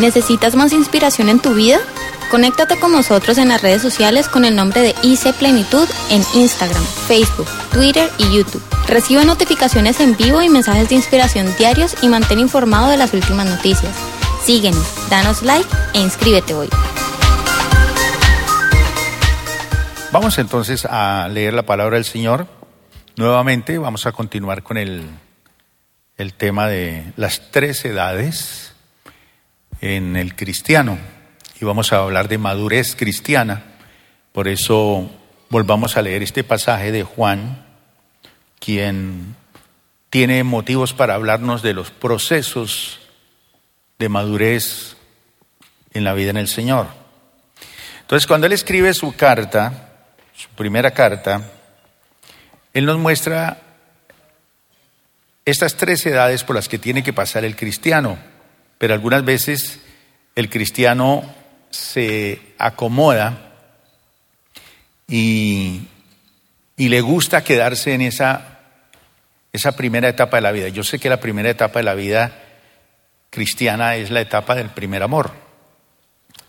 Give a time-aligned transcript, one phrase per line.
[0.00, 1.78] ¿Necesitas más inspiración en tu vida?
[2.30, 6.82] Conéctate con nosotros en las redes sociales con el nombre de IC Plenitud en Instagram,
[7.06, 8.62] Facebook, Twitter y YouTube.
[8.88, 13.44] Recibe notificaciones en vivo y mensajes de inspiración diarios y mantén informado de las últimas
[13.44, 13.94] noticias.
[14.42, 16.70] Síguenos, danos like e inscríbete hoy.
[20.12, 22.46] Vamos entonces a leer la palabra del Señor.
[23.16, 25.10] Nuevamente vamos a continuar con el,
[26.16, 28.69] el tema de las tres edades
[29.80, 30.98] en el cristiano
[31.60, 33.64] y vamos a hablar de madurez cristiana.
[34.32, 35.10] Por eso
[35.48, 37.66] volvamos a leer este pasaje de Juan,
[38.58, 39.36] quien
[40.08, 43.00] tiene motivos para hablarnos de los procesos
[43.98, 44.96] de madurez
[45.92, 46.88] en la vida en el Señor.
[48.00, 51.42] Entonces, cuando él escribe su carta, su primera carta,
[52.72, 53.60] él nos muestra
[55.44, 58.18] estas tres edades por las que tiene que pasar el cristiano,
[58.80, 59.78] pero algunas veces
[60.34, 61.22] el cristiano
[61.68, 63.52] se acomoda
[65.06, 65.82] y,
[66.78, 68.58] le gusta quedarse en esa,
[69.52, 70.68] esa primera etapa de la vida.
[70.68, 72.32] Yo sé que la primera etapa de la vida
[73.28, 75.30] cristiana es la etapa del primer amor.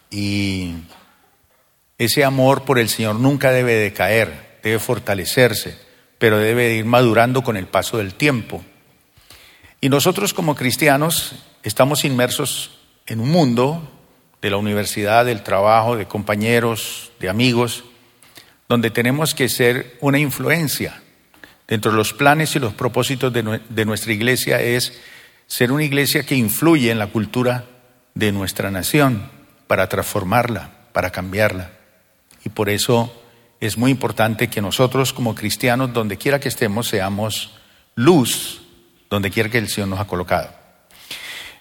[0.10, 0.76] Y
[1.98, 5.78] ese amor por el Señor nunca debe decaer, debe fortalecerse,
[6.18, 8.64] pero debe ir madurando con el paso del tiempo.
[9.84, 12.70] Y nosotros como cristianos estamos inmersos
[13.08, 13.92] en un mundo
[14.40, 17.84] de la universidad, del trabajo, de compañeros, de amigos,
[18.70, 21.02] donde tenemos que ser una influencia.
[21.68, 25.02] Dentro de los planes y los propósitos de, nuestra iglesia es
[25.48, 27.66] ser una iglesia que influye en la cultura
[28.14, 29.32] de nuestra nación
[29.66, 31.72] para transformarla, para cambiarla.
[32.46, 33.12] Y por eso
[33.60, 37.58] es muy importante que nosotros como cristianos, donde quiera que estemos, seamos
[37.96, 38.61] luz,
[39.12, 40.50] donde quiera que el Señor nos ha colocado.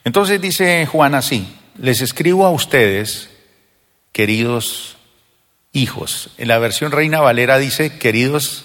[0.04, 3.28] Entonces dice Juan así, les escribo a ustedes,
[4.12, 4.96] queridos
[5.72, 6.30] hijos.
[6.38, 8.64] En la versión Reina Valera dice, queridos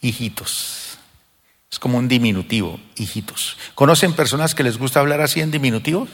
[0.00, 0.98] hijitos.
[1.70, 3.56] Es como un diminutivo, hijitos.
[3.76, 6.08] ¿Conocen personas que les gusta hablar así en diminutivos?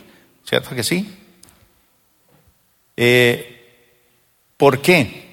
[0.44, 1.16] ¿Cierto que sí?
[2.98, 3.56] Eh,
[4.58, 5.24] ¿Por qué?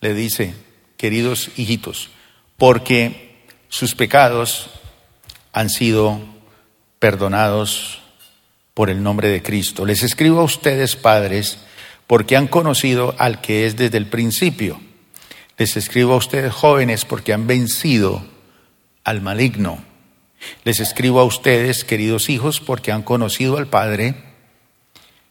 [0.00, 0.54] Le dice,
[0.96, 2.10] queridos hijitos,
[2.56, 4.70] porque sus pecados
[5.54, 6.20] han sido
[6.98, 8.02] perdonados
[8.74, 9.86] por el nombre de Cristo.
[9.86, 11.58] Les escribo a ustedes, padres,
[12.08, 14.80] porque han conocido al que es desde el principio.
[15.56, 18.26] Les escribo a ustedes, jóvenes, porque han vencido
[19.04, 19.82] al maligno.
[20.64, 24.16] Les escribo a ustedes, queridos hijos, porque han conocido al Padre.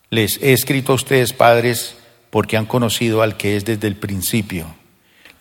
[0.10, 1.96] Les he escrito a ustedes, padres,
[2.30, 4.74] porque han conocido al que es desde el principio.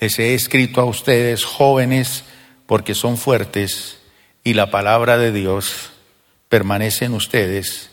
[0.01, 2.25] Les he escrito a ustedes, jóvenes,
[2.67, 4.02] porque son fuertes
[4.45, 5.93] y la palabra de Dios
[6.49, 7.91] permanece en ustedes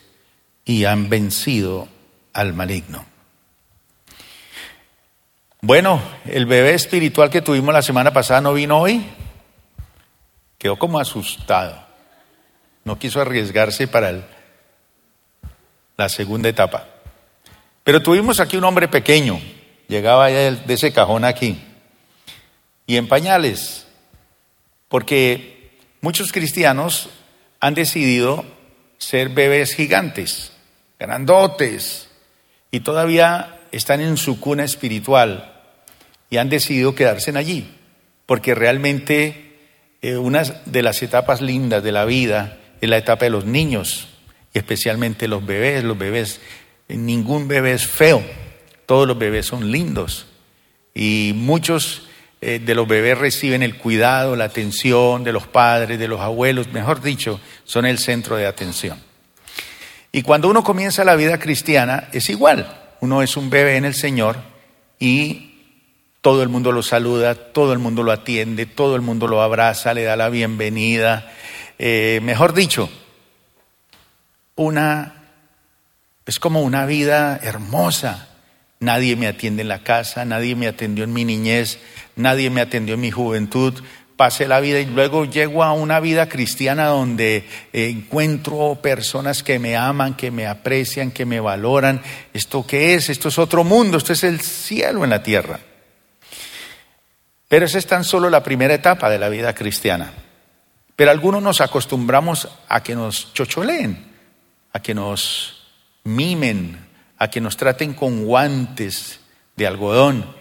[0.66, 1.88] y han vencido
[2.34, 3.06] al maligno.
[5.62, 9.06] Bueno, el bebé espiritual que tuvimos la semana pasada no vino hoy.
[10.58, 11.86] Quedó como asustado.
[12.86, 14.26] No quiso arriesgarse para
[15.98, 16.88] la segunda etapa.
[17.84, 19.40] Pero tuvimos aquí un hombre pequeño.
[19.88, 21.62] Llegaba de ese cajón aquí.
[22.86, 23.86] Y en pañales.
[24.88, 25.59] Porque
[26.02, 27.10] muchos cristianos
[27.60, 28.46] han decidido
[28.98, 30.54] ser bebés gigantes
[31.00, 32.10] grandotes,
[32.72, 35.56] y todavía están en su cuna espiritual
[36.30, 37.74] y han decidido quedarse allí,
[38.26, 39.58] porque realmente
[40.02, 44.10] eh, una de las etapas lindas de la vida es la etapa de los niños,
[44.54, 46.42] y especialmente los bebés, los bebés,
[46.90, 48.22] ningún bebé es feo,
[48.86, 50.28] todos los bebés son lindos,
[50.94, 52.09] y muchos
[52.42, 56.72] eh, de los bebés reciben el cuidado, la atención de los padres, de los abuelos,
[56.72, 59.00] mejor dicho, son el centro de atención.
[60.12, 62.78] Y cuando uno comienza la vida cristiana es igual.
[63.02, 64.38] Uno es un bebé en el Señor
[65.00, 65.50] y
[66.22, 69.94] todo el mundo lo saluda, todo el mundo lo atiende, todo el mundo lo abraza,
[69.94, 71.32] le da la bienvenida.
[71.78, 72.90] Eh, mejor dicho,
[74.56, 75.16] una
[76.26, 78.29] es como una vida hermosa.
[78.80, 81.80] Nadie me atiende en la casa, nadie me atendió en mi niñez,
[82.16, 83.74] nadie me atendió en mi juventud,
[84.16, 89.76] pasé la vida y luego llego a una vida cristiana donde encuentro personas que me
[89.76, 92.02] aman, que me aprecian, que me valoran.
[92.34, 93.10] ¿Esto qué es?
[93.10, 95.60] Esto es otro mundo, esto es el cielo en la tierra.
[97.50, 100.12] Pero esa es tan solo la primera etapa de la vida cristiana.
[100.96, 104.06] Pero algunos nos acostumbramos a que nos chocholeen,
[104.74, 105.66] a que nos
[106.04, 106.89] mimen,
[107.20, 109.20] a que nos traten con guantes
[109.56, 110.40] de algodón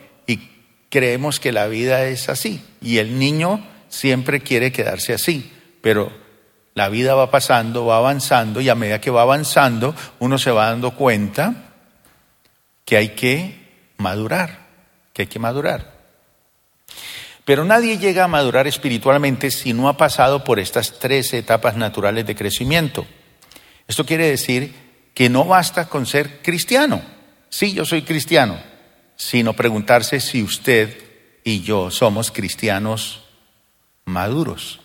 [0.91, 6.13] creemos que la vida es así y el niño siempre quiere quedarse así, pero
[6.75, 10.67] La vida va pasando, va avanzando y a medida que va avanzando uno se va
[10.67, 11.73] dando cuenta
[12.85, 14.69] que hay que madurar,
[15.13, 15.99] que hay que madurar.
[17.45, 22.25] Pero nadie llega a madurar espiritualmente si no ha pasado por estas tres etapas naturales
[22.25, 23.09] de crecimiento.
[23.89, 24.73] Esto quiere decir
[25.19, 27.03] que no basta con ser cristiano.
[27.49, 28.56] Sí, yo soy cristiano,
[29.17, 30.97] sino preguntarse si usted
[31.43, 33.25] y yo somos cristianos
[34.05, 34.79] maduros.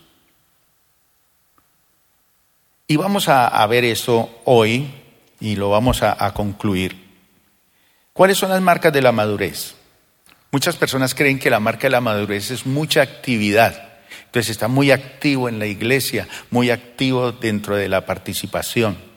[2.87, 4.91] Y vamos a, ver eso hoy
[5.39, 7.11] y lo vamos a, a concluir.
[8.11, 9.75] ¿Cuáles son las marcas de la madurez?
[10.51, 13.99] Muchas personas creen que la marca de la madurez es mucha actividad.
[14.25, 19.12] Entonces está muy activo en la iglesia, muy activo dentro de la participación.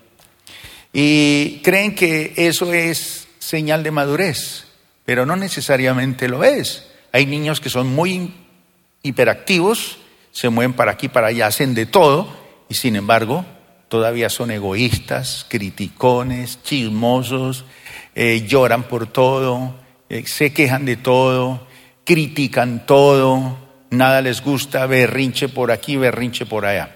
[0.92, 4.64] Y creen que eso es señal de madurez,
[5.04, 6.86] pero no necesariamente lo es.
[7.12, 8.34] Hay niños que son muy
[9.02, 9.98] hiperactivos,
[10.32, 12.28] se mueven para aquí, para allá, hacen de todo
[12.68, 13.44] y sin embargo
[13.88, 17.64] todavía son egoístas, criticones, chismosos,
[18.14, 19.74] eh, lloran por todo,
[20.08, 21.66] eh, se quejan de todo,
[22.04, 23.56] critican todo,
[23.90, 26.95] nada les gusta, berrinche por aquí, berrinche por allá.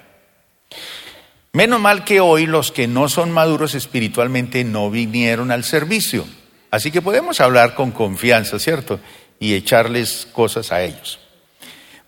[1.52, 6.24] Menos mal que hoy los que no son maduros espiritualmente no vinieron al servicio.
[6.70, 9.00] Así que podemos hablar con confianza, ¿cierto?
[9.40, 11.18] Y echarles cosas a ellos.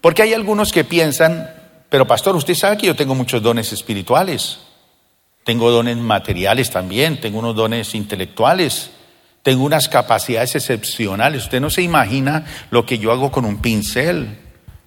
[0.00, 1.50] Porque hay algunos que piensan,
[1.88, 4.60] pero pastor, usted sabe que yo tengo muchos dones espirituales.
[5.44, 8.90] Tengo dones materiales también, tengo unos dones intelectuales,
[9.42, 11.42] tengo unas capacidades excepcionales.
[11.44, 14.38] Usted no se imagina lo que yo hago con un pincel,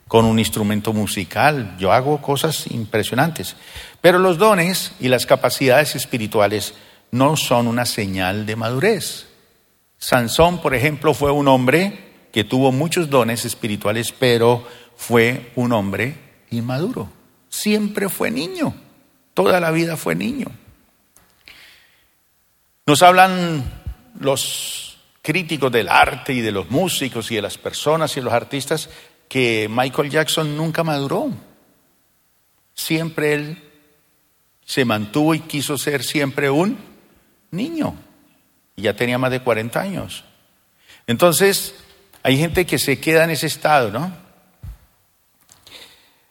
[0.07, 1.75] con un instrumento musical.
[1.80, 3.56] Yo hago cosas impresionantes.
[4.02, 6.74] Pero los dones y las capacidades espirituales
[7.12, 9.28] no son una señal de madurez.
[9.98, 16.16] Sansón, por ejemplo, fue un hombre que tuvo muchos dones espirituales, pero fue un hombre
[16.51, 17.10] inmaduro.
[17.50, 18.75] Siempre fue niño.
[19.34, 20.48] Toda la vida fue niño.
[22.86, 23.63] Nos hablan
[24.19, 28.34] los críticos del arte y de los músicos y de las personas y de los
[28.34, 28.90] artistas
[29.36, 31.30] que Michael Jackson nunca maduró.
[32.74, 33.64] Siempre él
[34.64, 36.78] se mantuvo y quiso ser siempre un
[37.52, 37.96] niño.
[38.78, 40.24] Y ya tenía más de 40 años.
[41.06, 41.76] Entonces,
[42.24, 44.16] hay gente que se queda en ese estado, ¿no?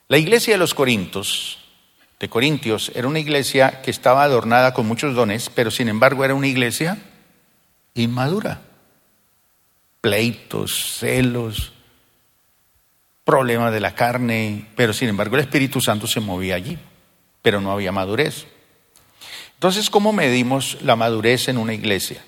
[0.07, 1.59] La iglesia de los Corintios
[2.19, 6.33] de Corintios era una iglesia que estaba adornada con muchos dones, pero sin embargo era
[6.33, 6.97] una iglesia
[7.93, 8.61] inmadura.
[10.01, 11.74] Pleitos, celos,
[13.25, 16.77] problemas de la carne, pero sin embargo el Espíritu Santo se movía allí,
[17.41, 18.45] pero no había madurez.
[19.55, 22.23] Entonces, ¿cómo medimos la madurez en una iglesia?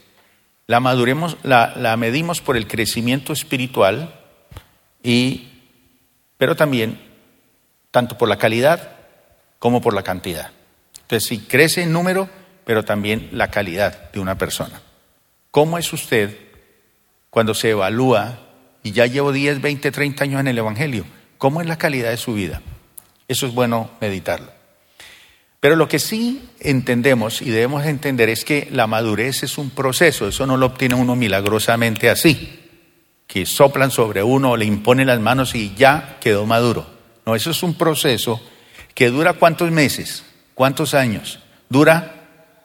[0.65, 4.19] La, maduremos, la, medimos por el crecimiento espiritual,
[5.03, 5.47] y,
[6.37, 6.99] pero también
[7.91, 8.91] tanto por la calidad
[9.59, 10.51] como por la cantidad.
[11.01, 12.27] Entonces, si crece en número,
[12.65, 14.81] pero también la calidad de una persona.
[15.51, 16.37] ¿Cómo es usted
[17.29, 18.46] cuando se evalúa,
[18.87, 21.03] y ya llevo 10, 20, 30 años en el Evangelio,
[21.37, 22.61] cómo es la calidad de su vida?
[23.27, 24.49] Eso es bueno meditarlo.
[25.59, 30.29] Pero lo que sí entendemos y debemos entender es que la madurez es un proceso,
[30.29, 32.61] eso no lo obtiene uno milagrosamente así,
[33.27, 36.87] que soplan sobre uno le imponen las manos y ya quedó maduro.
[37.25, 38.39] No, eso es un proceso
[38.93, 40.23] que dura cuántos meses,
[40.53, 42.23] cuántos años, dura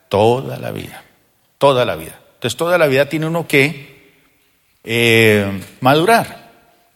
[0.08, 1.02] toda la vida,
[1.58, 2.20] toda la vida.
[2.34, 3.91] Entonces toda la vida tiene uno que
[4.84, 6.50] eh, madurar,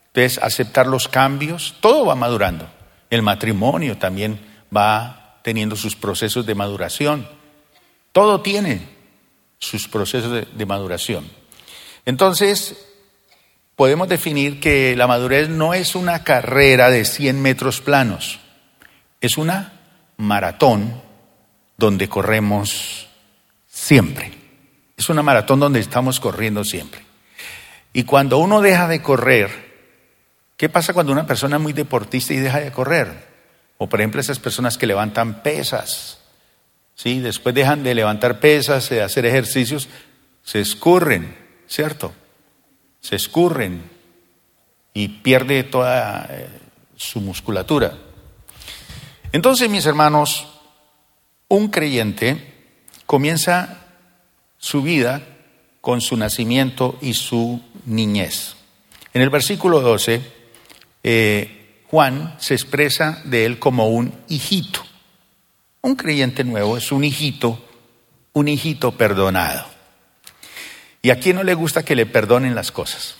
[0.08, 2.68] entonces aceptar los cambios, todo va madurando.
[3.10, 4.40] El matrimonio también
[4.74, 7.28] va teniendo sus procesos de maduración,
[8.12, 8.88] todo tiene
[9.58, 11.30] sus procesos de, de maduración.
[12.04, 12.76] Entonces,
[13.76, 18.40] podemos definir que la madurez no es una carrera de 100 metros planos.
[19.20, 19.72] Es una
[20.16, 21.02] maratón
[21.76, 23.08] donde corremos
[23.68, 24.32] siempre.
[24.96, 27.05] Es una maratón donde estamos corriendo siempre.
[27.96, 29.48] Y cuando uno deja de correr,
[30.58, 33.26] ¿qué pasa cuando una persona es muy deportista y deja de correr?
[33.78, 36.18] O por ejemplo esas personas que levantan pesas,
[36.94, 37.20] ¿sí?
[37.20, 39.88] Después dejan de levantar pesas, de hacer ejercicios,
[40.42, 42.12] se escurren, ¿cierto?
[43.00, 43.84] Se escurren
[44.92, 46.48] y pierde toda eh,
[46.96, 47.96] su musculatura.
[49.32, 50.46] Entonces, mis hermanos,
[51.48, 52.76] un creyente
[53.06, 53.86] comienza
[54.58, 55.22] su vida
[55.86, 58.56] con su nacimiento y su niñez.
[59.14, 60.20] En el versículo 12,
[61.04, 64.84] eh, Juan se expresa de él como un hijito.
[65.82, 67.64] Un creyente nuevo es un hijito,
[68.32, 69.64] un hijito perdonado.
[71.02, 73.14] ¿Y a quién no le gusta que le perdonen las cosas?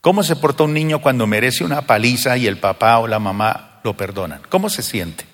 [0.00, 3.80] ¿Cómo se porta un niño cuando merece una paliza y el papá o la mamá
[3.84, 4.40] lo perdonan.
[4.48, 5.26] ¿Cómo se siente?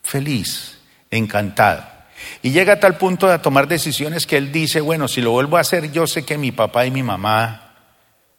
[0.00, 0.78] feliz,
[1.10, 1.97] encantado.
[2.42, 5.56] Y llega a tal punto de tomar decisiones que él dice, bueno, si lo vuelvo
[5.56, 7.74] a hacer, yo sé que mi papá y mi mamá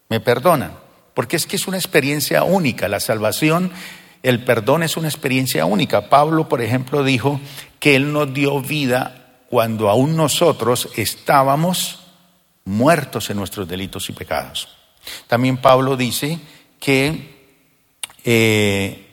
[0.08, 0.72] me perdonan.
[1.14, 2.88] Porque es que es una experiencia única.
[2.88, 3.70] La salvación,
[4.22, 6.08] el perdón es una experiencia única.
[6.08, 7.40] Pablo, por ejemplo, dijo
[7.78, 12.00] que él nos dio vida cuando aún nosotros estábamos
[12.64, 14.68] muertos en nuestros delitos y pecados.
[15.26, 16.38] También Pablo dice
[16.78, 17.40] que
[18.24, 19.09] eh,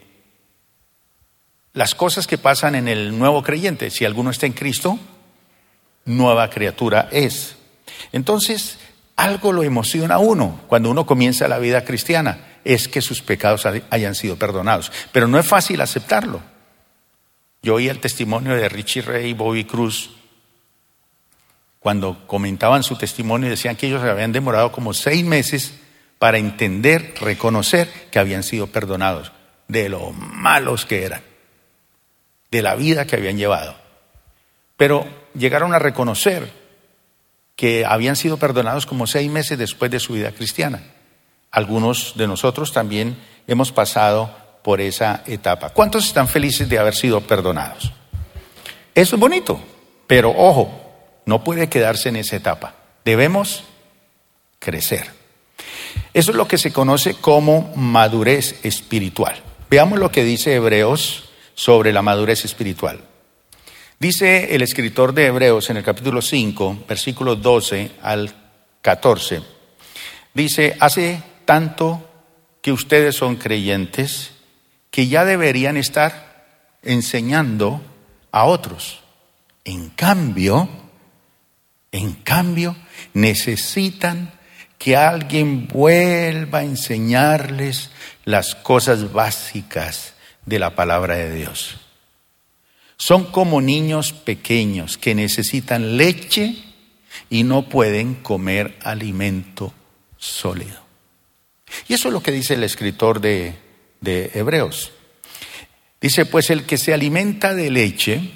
[1.78, 4.98] las cosas que pasan en el nuevo creyente, si alguno está en Cristo,
[6.06, 7.56] nueva criatura es.
[8.12, 8.80] Entonces,
[9.16, 13.68] algo lo emociona a uno cuando uno comienza la vida cristiana, es que sus pecados
[13.92, 14.92] hayan sido perdonados.
[15.12, 16.42] Pero no es fácil aceptarlo.
[17.62, 20.16] Yo oí el testimonio de Richie Ray y Bobby Cruz
[21.80, 25.76] cuando comentaban su testimonio y decían que ellos habían demorado como seis meses
[26.18, 29.32] para entender, reconocer que habían sido perdonados
[29.68, 31.22] de lo malos que eran,
[32.52, 33.76] de la vida que habían llevado.
[34.78, 36.52] Pero llegaron a reconocer
[37.56, 40.84] que habían sido perdonados como seis meses después de su vida cristiana.
[41.52, 45.70] Algunos de nosotros también hemos pasado por esa etapa.
[45.70, 47.92] ¿Cuántos están felices de haber sido perdonados?
[48.94, 49.60] Eso es bonito,
[50.06, 50.88] pero ojo,
[51.26, 52.76] no puede quedarse en esa etapa.
[53.04, 53.64] Debemos
[54.60, 55.12] crecer.
[56.14, 59.42] Eso es lo que se conoce como madurez espiritual.
[59.70, 61.27] Veamos lo que dice Hebreos
[61.58, 63.02] sobre la madurez espiritual.
[64.00, 68.32] Dice el escritor de Hebreos en el capítulo 5, versículos 12 al
[68.84, 69.42] 14.
[70.36, 72.08] Dice, hace tanto
[72.62, 74.34] que ustedes son creyentes
[74.92, 77.82] que ya deberían estar enseñando
[78.32, 79.02] a otros.
[79.66, 80.70] En cambio,
[81.92, 82.76] en cambio,
[83.16, 84.32] necesitan
[84.78, 87.90] que alguien vuelva a enseñarles
[88.26, 90.14] las cosas básicas
[90.48, 91.78] de la palabra de Dios.
[92.98, 96.56] Son como niños pequeños que necesitan leche
[97.30, 99.74] y no pueden comer alimento
[100.18, 100.82] sólido.
[101.88, 103.56] Y eso es lo que dice el escritor de,
[104.00, 104.94] de Hebreos.
[106.00, 108.32] Dice, pues el que se alimenta de leche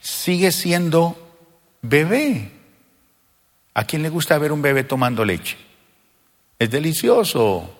[0.00, 1.36] sigue siendo
[1.82, 2.52] bebé.
[3.74, 5.56] ¿A quién le gusta ver un bebé tomando leche?
[6.58, 7.74] Es delicioso.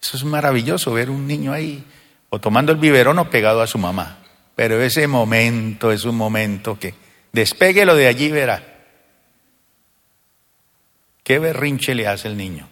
[0.00, 1.84] Eso es maravilloso ver un niño ahí
[2.30, 4.18] o tomando el biberón o pegado a su mamá.
[4.54, 6.94] Pero ese momento es un momento que
[7.84, 8.62] lo de allí, verá.
[11.22, 12.68] ¿Qué berrinche le hace el niño?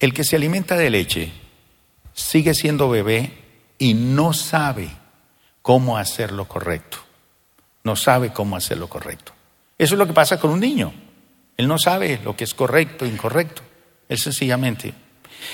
[0.00, 1.32] El que se alimenta de leche
[2.12, 3.30] sigue siendo bebé
[3.78, 4.90] y no sabe
[5.62, 6.98] cómo hacer lo correcto.
[7.84, 9.32] No sabe cómo hacer lo correcto.
[9.78, 10.92] Eso es lo que pasa con un niño.
[11.56, 13.62] Él no sabe lo que es correcto e incorrecto.
[14.08, 14.94] Él sencillamente.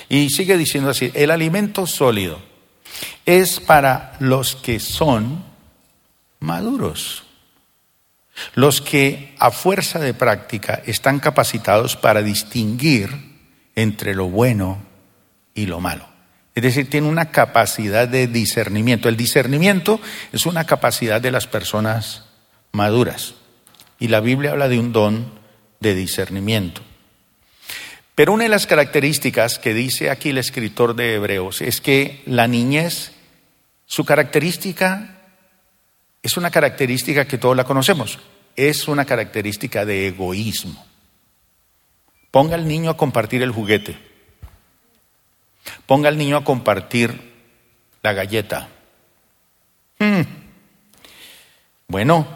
[0.09, 2.41] Y sigue diciendo así, el alimento sólido
[3.27, 5.45] es para los que son
[6.41, 7.25] maduros,
[8.55, 13.11] los que a fuerza de práctica están capacitados para distinguir
[13.75, 14.83] entre lo bueno
[15.55, 16.09] y lo malo.
[16.55, 19.09] Es decir, tiene una capacidad de discernimiento.
[19.09, 20.01] El discernimiento
[20.33, 22.25] es una capacidad de las personas
[22.73, 23.35] maduras.
[23.99, 25.33] Y la Biblia habla de un don
[25.79, 26.83] de discernimiento.
[28.21, 32.47] Pero una de las características que dice aquí el escritor de Hebreos es que la
[32.47, 33.13] niñez,
[33.87, 35.23] su característica
[36.23, 38.19] es una característica que todos la conocemos,
[38.57, 40.85] es una característica de egoísmo.
[42.31, 43.97] Ponga al niño a compartir el juguete,
[45.87, 47.19] ponga al niño a compartir
[48.03, 48.69] la galleta.
[49.99, 50.21] Hmm.
[51.89, 52.27] Bueno,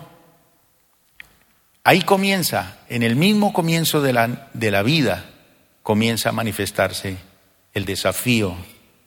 [1.85, 5.26] ahí comienza, en el mismo comienzo de la, de la vida,
[5.85, 7.19] comienza a manifestarse
[7.75, 8.57] el desafío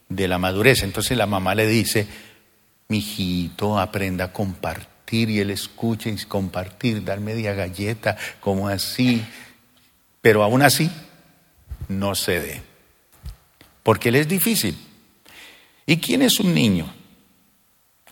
[0.07, 0.84] de la madurez.
[0.84, 2.07] Entonces la mamá le dice,
[2.88, 9.25] mi hijito, aprenda a compartir y él escucha y compartir, dar media galleta, como así.
[10.22, 10.89] Pero aún así,
[11.88, 12.62] no cede,
[13.81, 14.77] porque él es difícil.
[15.88, 16.93] ¿Y quién es un niño?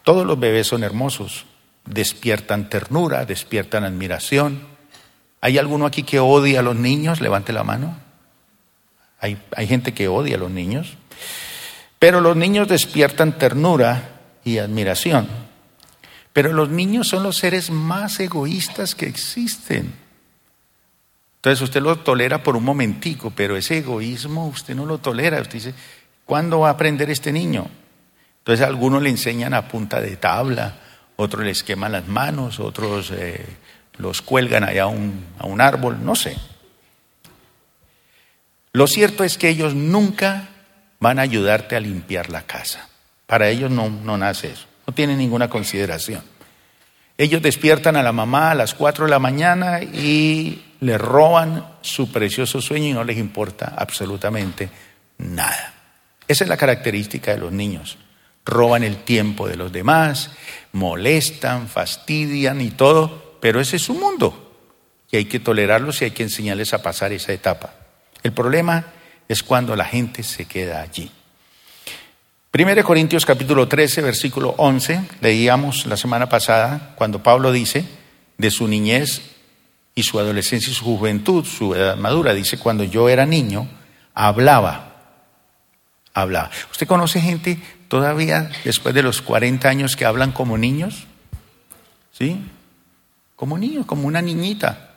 [0.04, 1.46] Todos los bebés son hermosos,
[1.86, 4.68] despiertan ternura, despiertan admiración.
[5.40, 7.22] ¿Hay alguno aquí que odia a los niños?
[7.22, 8.05] Levante la mano.
[9.26, 10.98] Hay, gente que odia a los niños,
[11.98, 15.28] pero los niños despiertan ternura y admiración.
[16.34, 19.94] Pero los niños son los seres más egoístas que existen.
[21.38, 25.42] Entonces usted lo tolera por un momentico, pero ese egoísmo usted no lo tolera.
[25.42, 25.74] Usted dice,
[26.26, 27.68] ¿cuándo va a aprender este niño?
[28.40, 30.76] Entonces algunos le enseñan a punta de tabla,
[31.16, 33.46] otros les queman las manos, otros eh,
[33.98, 36.38] los cuelgan allá a un árbol, no sé.
[38.76, 40.50] Lo cierto es que ellos nunca
[41.00, 42.90] van a ayudarte a limpiar la casa.
[43.26, 46.22] Para ellos no, no nace eso, no tienen ninguna consideración.
[47.18, 52.12] Ellos despiertan a la mamá a las 4 de la mañana y le roban su
[52.12, 54.70] precioso sueño y no les importa absolutamente
[55.20, 55.74] nada.
[56.28, 57.98] Esa es la característica de los niños.
[58.44, 60.32] Roban el tiempo de los demás,
[60.74, 64.68] molestan, fastidian y todo, pero ese es su mundo.
[65.12, 67.85] Y hay que tolerarlos y hay que enseñarles a pasar esa etapa.
[68.26, 68.84] El problema
[69.28, 71.12] es cuando la gente se queda allí.
[72.52, 77.86] 1 Corintios capítulo 13, versículo 11, leíamos la semana pasada cuando Pablo dice
[78.40, 79.22] de su niñez
[79.94, 82.34] y su adolescencia y su juventud, su edad madura.
[82.34, 83.68] Dice, cuando yo era niño,
[84.16, 84.96] hablaba,
[86.16, 86.50] hablaba.
[86.72, 91.06] ¿Usted conoce gente todavía después de los 40 años que hablan como niños?
[92.12, 92.44] ¿Sí?
[93.36, 94.96] Como niños, como una niñita.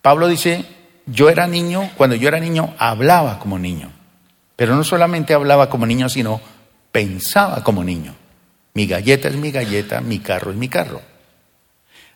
[0.00, 0.77] Pablo dice,
[1.10, 3.90] yo era niño, cuando yo era niño, hablaba como niño.
[4.56, 6.40] Pero no solamente hablaba como niño, sino
[6.92, 8.14] pensaba como niño.
[8.74, 11.00] Mi galleta es mi galleta, mi carro es mi carro.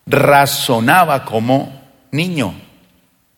[0.06, 2.54] Razonaba como niño,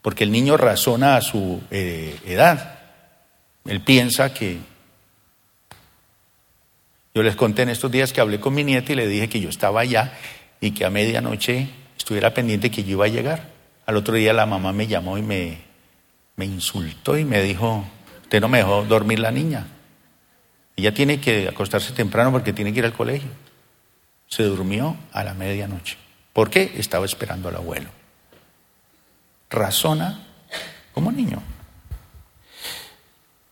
[0.03, 2.79] porque el niño razona a su eh, edad.
[3.65, 4.59] Él piensa que...
[7.15, 9.41] Yo les conté en estos días que hablé con mi nieta y le dije que
[9.41, 10.15] yo estaba allá
[10.61, 13.54] y que a medianoche estuviera pendiente que yo iba a llegar.
[13.87, 15.59] Al otro día la mamá me llamó y me,
[16.39, 17.85] insultó y me dijo,
[18.23, 19.67] Usted no me dejó dormir la niña.
[20.77, 23.29] Ella tiene que acostarse temprano porque tiene que ir al colegio.
[24.27, 25.97] Se durmió a la medianoche.
[26.33, 26.73] ¿Por qué?
[26.77, 27.91] Estaba esperando al abuelo.
[29.51, 30.27] Razona
[30.93, 31.43] como niño.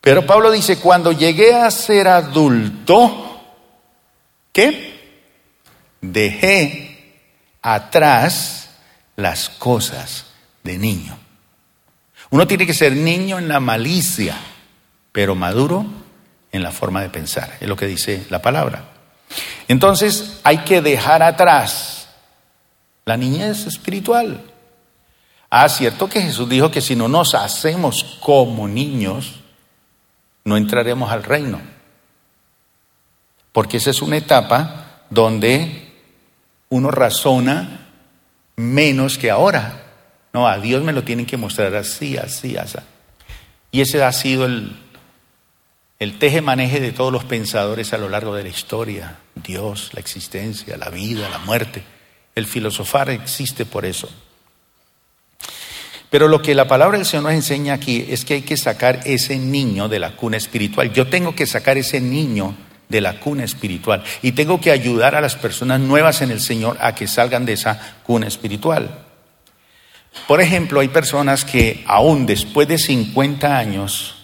[0.00, 3.40] Pero Pablo dice, cuando llegué a ser adulto,
[4.52, 4.90] ¿qué?
[6.00, 7.20] Dejé
[7.62, 8.61] atrás
[9.16, 10.26] las cosas
[10.62, 11.16] de niño.
[12.30, 14.36] Uno tiene que ser niño en la malicia
[15.12, 15.84] pero maduro
[16.50, 18.84] en la forma de pensar, es lo que dice la palabra.
[19.68, 22.08] Entonces hay que dejar atrás
[23.04, 24.42] la niñez espiritual.
[25.48, 29.40] Ah, cierto que Jesús dijo que si no nos hacemos como niños,
[30.44, 31.60] no entraremos al reino.
[33.52, 35.92] Porque esa es una etapa donde
[36.70, 37.81] uno razona
[38.62, 39.82] menos que ahora.
[40.32, 42.78] No, a Dios me lo tienen que mostrar así, así, así.
[43.70, 44.76] Y ese ha sido el,
[45.98, 50.76] el teje-maneje de todos los pensadores a lo largo de la historia, Dios, la existencia,
[50.76, 51.82] la vida, la muerte.
[52.34, 54.08] El filosofar existe por eso.
[56.10, 59.00] Pero lo que la palabra del Señor nos enseña aquí es que hay que sacar
[59.04, 60.92] ese niño de la cuna espiritual.
[60.92, 62.54] Yo tengo que sacar ese niño
[62.92, 66.78] de la cuna espiritual y tengo que ayudar a las personas nuevas en el Señor
[66.80, 69.06] a que salgan de esa cuna espiritual.
[70.28, 74.14] Por ejemplo, hay personas que aún después de 50 años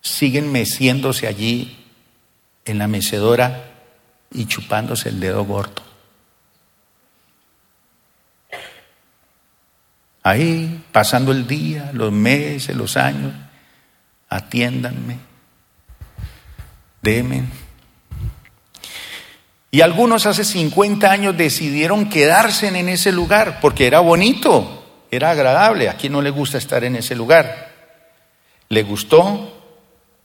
[0.00, 1.84] siguen meciéndose allí
[2.64, 3.64] en la mecedora
[4.32, 5.82] y chupándose el dedo gordo.
[10.22, 13.32] Ahí, pasando el día, los meses, los años,
[14.28, 15.27] atiéndanme,
[17.02, 17.50] demen.
[19.70, 25.88] Y algunos hace 50 años decidieron quedarse en ese lugar porque era bonito, era agradable.
[25.88, 27.68] ¿A quien no le gusta estar en ese lugar?
[28.70, 29.58] Le gustó,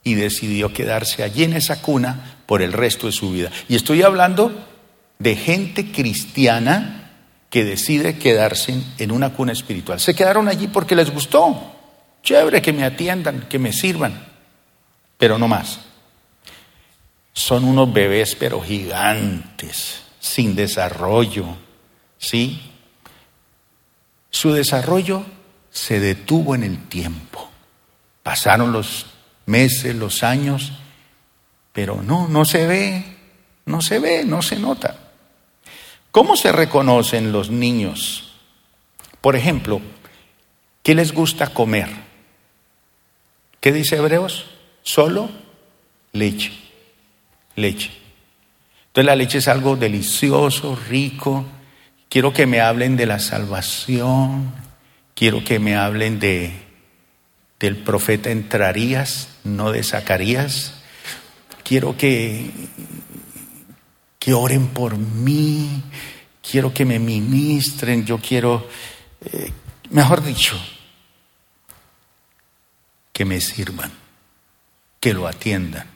[0.04, 3.50] y decidió quedarse allí en esa cuna por el resto de su vida.
[3.70, 4.52] Y estoy hablando
[5.20, 7.12] de gente cristiana
[7.50, 10.00] que decide quedarse en una cuna espiritual.
[10.00, 11.72] Se quedaron allí porque les gustó.
[12.22, 14.26] Chévere que me atiendan, que me sirvan,
[15.18, 15.80] pero no más.
[17.34, 21.46] Son unos bebés pero gigantes, sin desarrollo,
[22.18, 22.72] ¿sí?
[24.30, 25.26] Su desarrollo
[25.72, 27.50] se detuvo en el tiempo.
[28.22, 29.08] Pasaron los
[29.46, 30.72] meses, los años,
[31.74, 33.18] pero no, no se ve,
[33.66, 34.98] no se ve, no se nota.
[36.12, 38.34] ¿Cómo se reconocen los niños?
[39.20, 39.82] Por ejemplo,
[40.84, 41.90] ¿qué les gusta comer?
[43.60, 44.46] ¿Qué dice Hebreos?
[44.84, 45.30] Solo
[46.12, 46.54] leche,
[47.56, 47.92] leche.
[48.88, 51.46] Entonces la leche es algo delicioso, rico.
[52.10, 54.54] Quiero que me hablen de la salvación,
[55.16, 56.64] quiero que me hablen de
[57.64, 60.74] del profeta entrarías, no de Zacarías.
[61.64, 62.52] Quiero que,
[64.20, 65.82] que oren por mí,
[66.42, 68.68] quiero que me ministren, yo quiero,
[69.24, 69.54] eh,
[69.92, 70.62] mejor dicho,
[73.14, 73.94] que me sirvan,
[75.00, 75.93] que lo atiendan.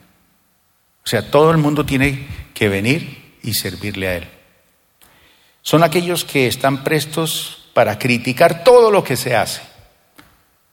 [1.08, 4.28] O sea, todo el mundo tiene que venir y servirle a Él.
[5.62, 9.62] Son aquellos que están prestos para criticar todo lo que se hace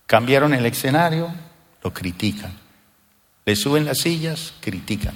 [0.06, 1.34] Cambiaron el escenario,
[1.82, 2.52] lo critican.
[3.46, 5.16] Le suben las sillas, critican.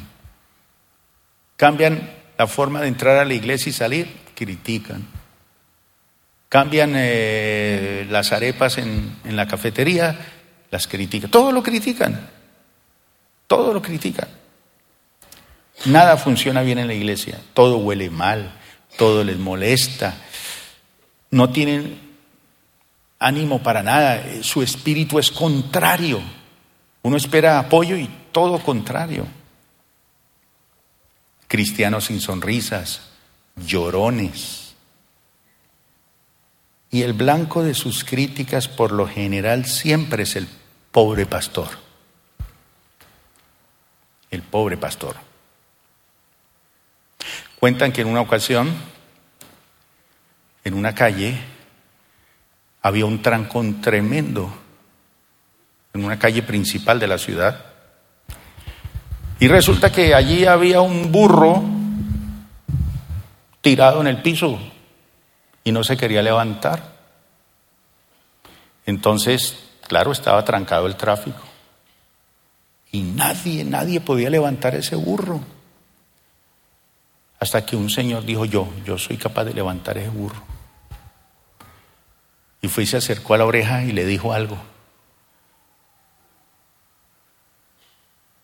[1.58, 5.06] Cambian la forma de entrar a la iglesia y salir, critican.
[6.48, 10.18] Cambian eh, las arepas en, en la cafetería,
[10.72, 11.30] las critican.
[11.30, 12.30] Todo lo critican.
[13.48, 14.40] Todo lo critican.
[15.86, 17.40] Nada funciona bien en la iglesia.
[17.54, 18.52] Todo huele mal,
[18.98, 20.16] todo les molesta.
[21.32, 22.00] No tienen
[23.18, 24.24] ánimo para nada.
[24.42, 26.22] Su espíritu es contrario.
[27.02, 29.26] Uno espera apoyo y todo contrario.
[31.48, 33.02] Cristianos sin sonrisas,
[33.56, 34.76] llorones.
[36.92, 40.48] Y el blanco de sus críticas por lo general siempre es el
[40.92, 41.70] pobre pastor.
[44.30, 45.29] El pobre pastor.
[47.60, 48.74] Cuentan que en una ocasión,
[50.64, 51.38] en una calle,
[52.82, 54.50] había un trancón tremendo
[55.94, 57.66] en una calle principal de la ciudad.
[59.40, 61.64] Y resulta que allí había un burro
[63.62, 64.60] tirado en el piso
[65.64, 66.94] y no se quería levantar.
[68.86, 71.44] Entonces, claro, estaba trancado el tráfico.
[72.92, 75.42] Y nadie, nadie podía levantar ese burro.
[77.40, 80.44] Hasta que un señor dijo, yo, yo soy capaz de levantar ese burro.
[82.62, 84.58] Y fue y se acercó a la oreja y le dijo algo.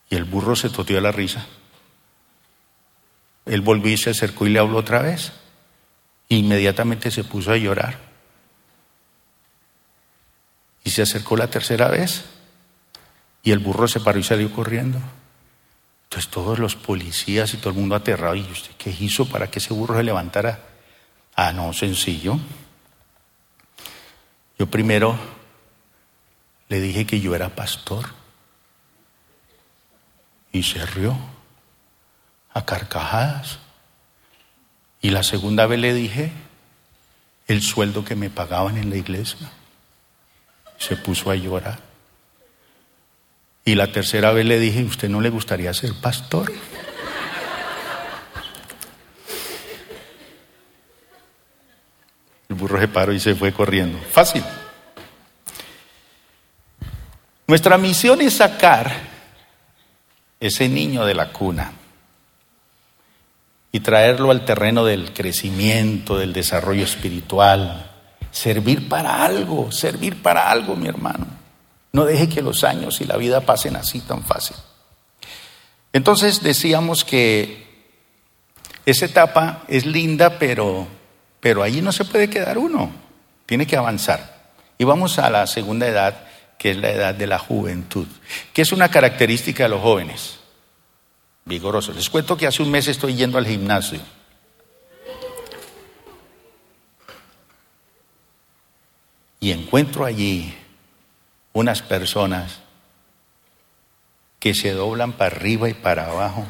[0.09, 1.45] Y el burro se toteó a la risa.
[3.45, 5.33] Él volvió y se acercó y le habló otra vez.
[6.29, 7.99] Inmediatamente se puso a llorar.
[10.83, 12.25] Y se acercó la tercera vez.
[13.43, 14.99] Y el burro se paró y salió corriendo.
[16.05, 18.35] Entonces todos los policías y todo el mundo aterrado.
[18.35, 20.59] ¿Y usted qué hizo para que ese burro se levantara?
[21.35, 22.39] Ah, no, sencillo.
[24.57, 25.17] Yo primero
[26.69, 28.05] le dije que yo era pastor
[30.51, 31.17] y se rió
[32.53, 33.59] a carcajadas.
[35.01, 36.31] Y la segunda vez le dije
[37.47, 39.51] el sueldo que me pagaban en la iglesia.
[40.77, 41.79] Se puso a llorar.
[43.67, 46.53] Y la tercera vez le dije, ¿usted no le gustaría ser pastor?
[52.47, 53.97] El burro se paró y se fue corriendo.
[54.11, 54.43] Fácil.
[57.47, 58.91] Nuestra misión es sacar
[60.39, 61.71] ese niño de la cuna
[63.71, 67.91] y traerlo al terreno del crecimiento, del desarrollo espiritual,
[68.29, 71.44] servir para algo, servir para algo, mi hermano.
[71.95, 74.57] No deje que los años y la vida pasen así tan fácil.
[75.93, 77.87] Entonces decíamos que
[78.85, 80.89] esa etapa es linda, pero
[81.39, 82.91] pero allí no se puede quedar uno,
[83.45, 84.51] tiene que avanzar.
[84.77, 86.27] Y vamos a la segunda edad,
[86.57, 88.07] que es la edad de la juventud,
[88.51, 90.39] que es una característica de los jóvenes,
[91.45, 91.95] vigorosos.
[91.95, 94.01] Les cuento que hace un mes estoy yendo al gimnasio.
[99.39, 100.53] Y encuentro allí
[101.55, 102.59] unas personas
[104.39, 106.45] que se doblan para arriba y para abajo.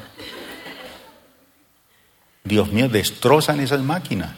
[2.44, 4.36] Dios mío, destrozan esas máquinas.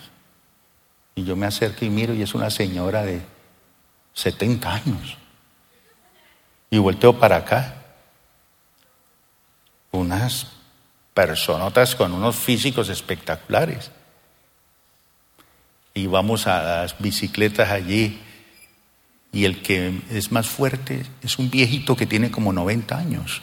[1.16, 3.22] Y yo me acerco y miro y es una señora de
[4.14, 5.18] 70 años.
[6.70, 7.86] Y volteo para acá.
[9.92, 10.48] Unas
[11.14, 13.90] personotas con unos físicos espectaculares.
[15.94, 18.22] Y vamos a las bicicletas allí.
[19.32, 23.42] Y el que es más fuerte es un viejito que tiene como 90 años.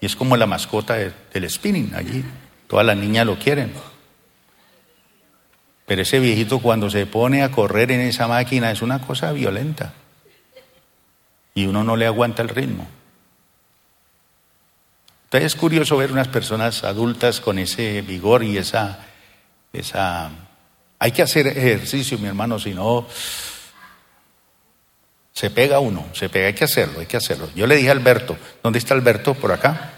[0.00, 2.24] Y es como la mascota del spinning allí.
[2.66, 3.72] Todas las niñas lo quieren.
[5.86, 9.94] Pero ese viejito cuando se pone a correr en esa máquina es una cosa violenta.
[11.54, 12.86] Y uno no le aguanta el ritmo.
[15.24, 18.98] Entonces es curioso ver unas personas adultas con ese vigor y esa,
[19.72, 20.30] esa...
[20.98, 23.06] Hay que hacer ejercicio, mi hermano, si no...
[25.36, 27.50] Se pega uno, se pega, hay que hacerlo, hay que hacerlo.
[27.54, 29.34] Yo le dije a Alberto, ¿dónde está Alberto?
[29.34, 29.92] Por acá.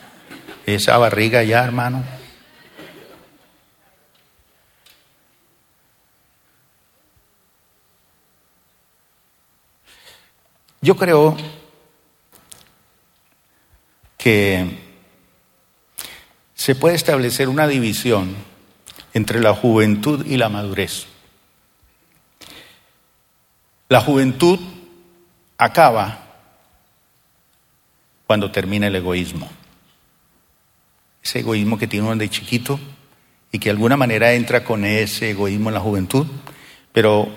[0.66, 2.02] Esa barriga ya, hermano.
[10.80, 11.36] Yo creo
[14.16, 14.76] que
[16.56, 18.34] se puede establecer una división
[19.14, 21.06] entre la juventud y la madurez.
[23.88, 24.58] La juventud
[25.58, 26.18] acaba
[28.26, 29.50] cuando termina el egoísmo.
[31.22, 32.78] Ese egoísmo que tiene uno de chiquito
[33.50, 36.26] y que de alguna manera entra con ese egoísmo en la juventud,
[36.92, 37.28] pero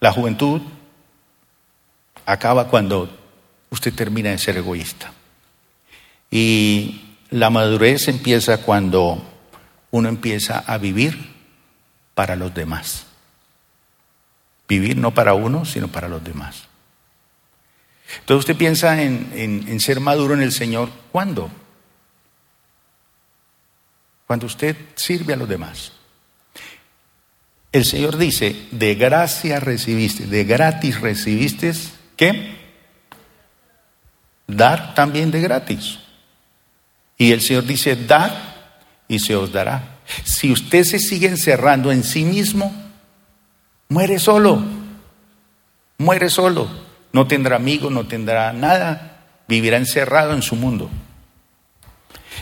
[0.00, 0.62] la juventud
[2.24, 3.10] acaba cuando
[3.70, 5.12] usted termina de ser egoísta.
[6.30, 9.22] Y la madurez empieza cuando
[9.90, 11.34] uno empieza a vivir
[12.14, 13.06] para los demás.
[14.68, 16.67] Vivir no para uno, sino para los demás.
[18.20, 21.50] Entonces usted piensa en, en ser maduro en el Señor, ¿cuándo?
[24.26, 25.92] Cuando usted sirve a los demás.
[27.70, 31.72] El Señor dice, de gracia recibiste, de gratis recibiste,
[32.16, 32.56] ¿qué?
[34.46, 35.98] Dar también de gratis.
[37.18, 38.32] Y el Señor dice, dad
[39.06, 39.98] y se os dará.
[40.24, 42.72] Si usted se sigue encerrando en sí mismo,
[43.88, 44.62] muere solo,
[45.98, 46.87] muere solo.
[47.12, 50.90] No tendrá amigos, no tendrá nada, vivirá encerrado en su mundo.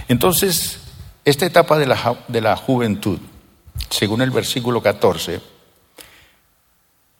[0.08, 0.80] Entonces,
[1.24, 3.18] esta etapa de la, de la juventud,
[3.90, 5.40] según el versículo 14,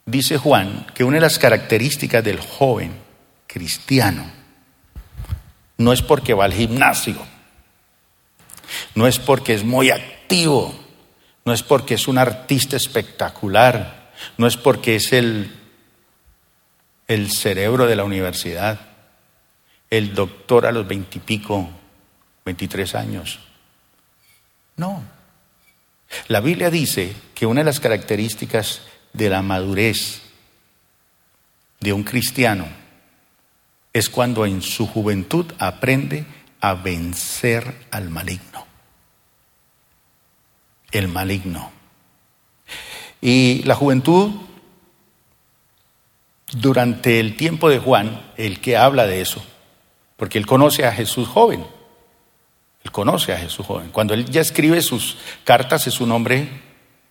[0.05, 2.93] dice Juan que una de las características del joven
[3.45, 4.25] cristiano
[5.77, 7.17] no es porque va al gimnasio,
[8.95, 10.73] no es porque es muy activo,
[11.45, 15.56] no es porque es un artista espectacular, no es porque es el,
[17.07, 18.79] el cerebro de la universidad,
[19.89, 21.69] el doctor a los veintipico,
[22.45, 23.39] veintitrés años.
[24.75, 25.03] No.
[26.27, 28.81] La Biblia dice que una de las características
[29.13, 30.21] de la madurez
[31.79, 32.67] de un cristiano
[33.93, 36.25] es cuando en su juventud aprende
[36.61, 38.65] a vencer al maligno.
[40.91, 41.71] El maligno.
[43.21, 44.31] Y la juventud,
[46.53, 49.43] durante el tiempo de Juan, el que habla de eso,
[50.15, 51.65] porque él conoce a Jesús joven,
[52.83, 53.89] él conoce a Jesús joven.
[53.91, 56.49] Cuando él ya escribe sus cartas es un hombre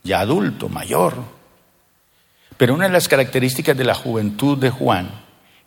[0.03, 1.17] ya adulto, mayor.
[2.57, 5.11] Pero una de las características de la juventud de Juan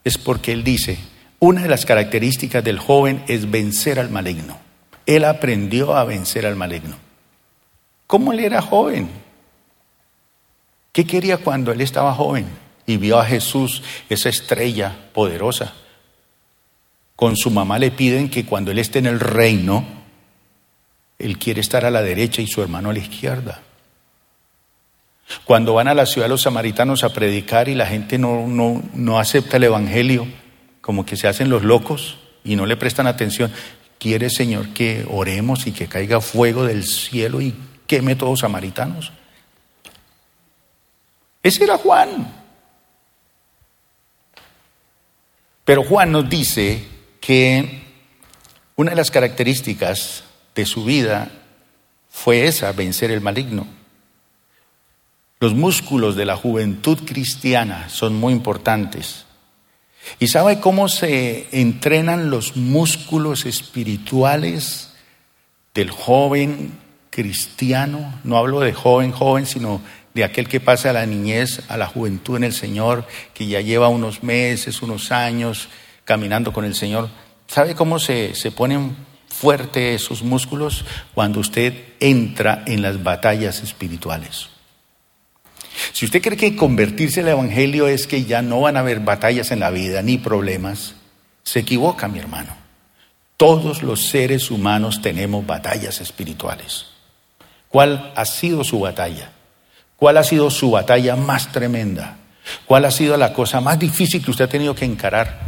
[0.03, 0.97] es porque él dice,
[1.39, 4.57] una de las características del joven es vencer al maligno.
[5.05, 6.95] Él aprendió a vencer al maligno.
[8.07, 9.09] ¿Cómo él era joven?
[10.91, 12.47] ¿Qué quería cuando él estaba joven
[12.89, 15.73] y vio a Jesús, esa estrella poderosa?
[17.15, 19.85] Con su mamá le piden que cuando él esté en el reino,
[21.19, 23.61] él quiere estar a la derecha y su hermano a la izquierda.
[25.45, 29.19] Cuando van a la ciudad los samaritanos a predicar y la gente no, no, no
[29.19, 30.25] acepta el Evangelio,
[30.81, 33.51] como que se hacen los locos y no le prestan atención.
[33.99, 37.53] Quiere, Señor, que oremos y que caiga fuego del cielo y
[37.85, 39.11] queme todos los samaritanos.
[41.43, 42.38] Ese era Juan.
[45.69, 46.83] Pero Juan nos dice
[47.21, 47.83] que
[48.75, 50.23] una de las características
[50.55, 51.29] de su vida
[52.09, 53.67] fue esa, vencer el maligno.
[55.39, 59.27] Los músculos de la juventud cristiana son muy importantes.
[60.17, 64.95] ¿Y sabe cómo se entrenan los músculos espirituales
[65.75, 66.79] del joven
[67.11, 68.19] cristiano?
[68.23, 69.81] No hablo de joven, joven, sino
[70.19, 73.61] de aquel que pasa a la niñez, a la juventud en el Señor, que ya
[73.61, 75.69] lleva unos meses, unos años
[76.03, 77.07] caminando con el Señor.
[77.47, 78.97] ¿Sabe cómo se, se ponen
[79.29, 80.83] fuertes esos músculos?
[81.13, 84.49] Cuando usted entra en las batallas espirituales.
[85.93, 89.51] Si usted cree que convertirse al Evangelio es que ya no van a haber batallas
[89.51, 90.95] en la vida ni problemas,
[91.43, 92.57] se equivoca, mi hermano.
[93.37, 96.87] Todos los seres humanos tenemos batallas espirituales.
[97.69, 99.31] ¿Cuál ha sido su batalla?
[99.99, 102.17] ¿Cuál ha sido su batalla más tremenda?
[102.65, 105.39] ¿Cuál ha sido la cosa más difícil que usted ha tenido que encarar?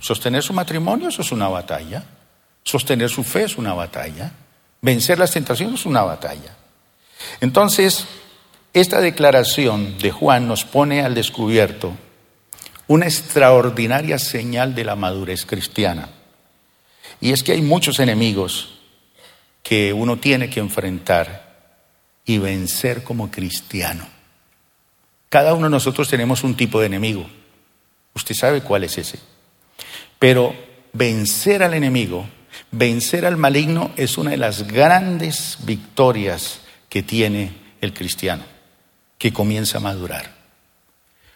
[0.00, 1.08] ¿Sostener su matrimonio?
[1.08, 2.02] Eso es una batalla.
[2.64, 4.32] ¿Sostener su fe es una batalla?
[4.80, 6.56] ¿Vencer las tentaciones es una batalla?
[7.40, 8.04] Entonces,
[8.74, 11.92] esta declaración de Juan nos pone al descubierto
[12.88, 16.08] una extraordinaria señal de la madurez cristiana.
[17.20, 18.80] Y es que hay muchos enemigos
[19.62, 21.41] que uno tiene que enfrentar
[22.24, 24.06] y vencer como cristiano.
[25.28, 27.26] Cada uno de nosotros tenemos un tipo de enemigo.
[28.14, 29.18] Usted sabe cuál es ese.
[30.18, 30.54] Pero
[30.92, 32.26] vencer al enemigo,
[32.70, 38.44] vencer al maligno es una de las grandes victorias que tiene el cristiano
[39.18, 40.34] que comienza a madurar.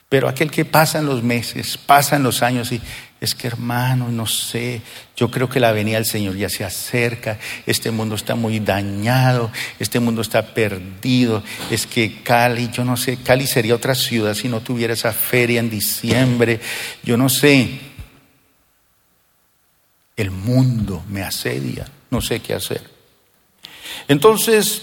[0.08, 2.80] Pero aquel que pasan los meses, pasan los años y
[3.26, 4.80] es que hermano, no sé,
[5.16, 9.50] yo creo que la venida del Señor ya se acerca, este mundo está muy dañado,
[9.78, 14.48] este mundo está perdido, es que Cali, yo no sé, Cali sería otra ciudad si
[14.48, 16.60] no tuviera esa feria en diciembre,
[17.02, 17.80] yo no sé,
[20.16, 22.82] el mundo me asedia, no sé qué hacer.
[24.06, 24.82] Entonces,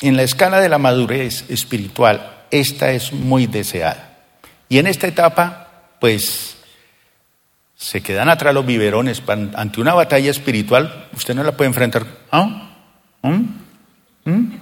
[0.00, 4.18] en la escala de la madurez espiritual, esta es muy deseada.
[4.68, 6.57] Y en esta etapa, pues,
[7.78, 9.22] Se quedan atrás los biberones.
[9.28, 12.04] Ante una batalla espiritual, usted no la puede enfrentar.
[12.30, 12.72] ¿Ah?
[13.22, 13.44] ¿Mm?
[14.24, 14.58] ¿Mm?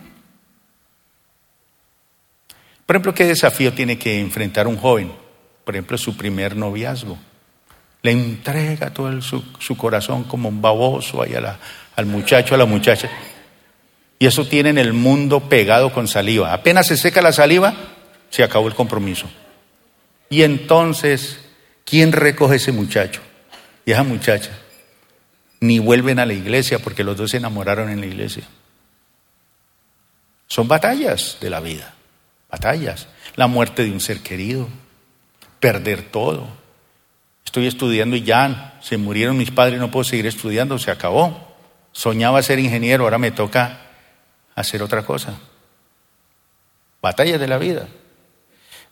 [2.85, 5.11] Por ejemplo, ¿qué desafío tiene que enfrentar un joven?
[5.65, 7.19] Por ejemplo, su primer noviazgo.
[8.03, 11.35] Le entrega todo su, corazón como un baboso ahí
[11.97, 13.09] al muchacho, a la muchacha.
[14.19, 16.53] Y eso tiene en el mundo pegado con saliva.
[16.53, 17.75] Apenas se seca la saliva,
[18.29, 19.27] se acabó el compromiso.
[20.29, 21.41] Y entonces,
[21.87, 23.23] ¿quién recoge ese muchacho
[23.87, 24.51] y esa muchacha?
[25.61, 28.45] Ni vuelven a la iglesia porque los dos se enamoraron en la iglesia.
[30.49, 31.95] Son batallas de la vida,
[32.51, 33.09] batallas.
[33.37, 34.69] La muerte de un ser querido,
[35.61, 36.47] perder todo.
[37.45, 41.55] Estoy estudiando y ya se murieron mis padres, no puedo seguir estudiando, se acabó.
[41.93, 43.81] Soñaba ser ingeniero, ahora me toca
[44.55, 45.39] hacer otra cosa.
[47.01, 47.89] Batallas de la vida.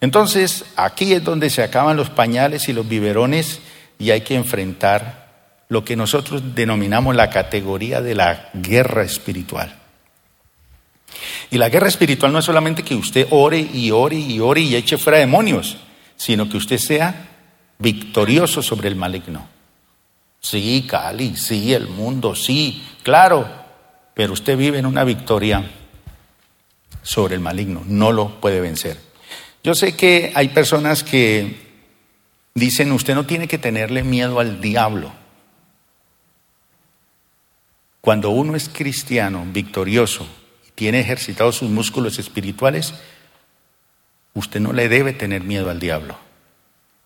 [0.01, 3.61] Entonces, aquí es donde se acaban los pañales y los biberones
[3.99, 5.25] y hay que enfrentar
[5.69, 9.75] lo que nosotros denominamos la categoría de la guerra espiritual.
[11.51, 14.75] Y la guerra espiritual no es solamente que usted ore y ore y ore y
[14.75, 15.77] eche fuera demonios,
[16.17, 17.29] sino que usted sea
[17.79, 19.47] victorioso sobre el maligno.
[20.41, 23.49] Sí, Cali, sí, el mundo, sí, claro,
[24.13, 25.65] pero usted vive en una victoria
[27.03, 28.99] sobre el maligno, no lo puede vencer.
[29.64, 31.57] Yo sé que hay personas que
[32.55, 35.11] dicen, usted no tiene que tenerle miedo al diablo.
[38.03, 40.29] Cuando uno es cristiano, victorioso,
[40.74, 42.92] tiene ejercitados sus músculos espirituales,
[44.35, 46.18] usted no le debe tener miedo al diablo.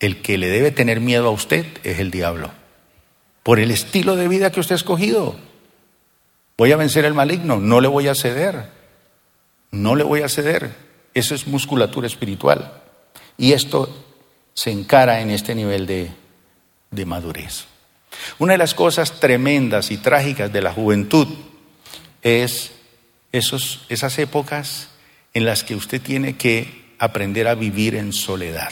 [0.01, 2.51] El que le debe tener miedo a usted es el diablo.
[3.41, 5.37] Por el estilo de vida que usted ha escogido.
[6.57, 8.69] Voy a vencer al maligno, no le voy a ceder.
[9.71, 10.88] No le voy a ceder.
[11.19, 12.71] Eso es musculatura espiritual.
[13.37, 13.93] Y esto
[14.53, 16.11] se encara en este nivel de,
[16.91, 17.65] de madurez.
[18.37, 21.27] Una de las cosas tremendas y trágicas de la juventud
[22.21, 22.71] es
[23.33, 24.91] esos, esas épocas
[25.33, 28.71] en las que usted tiene que aprender a vivir en soledad.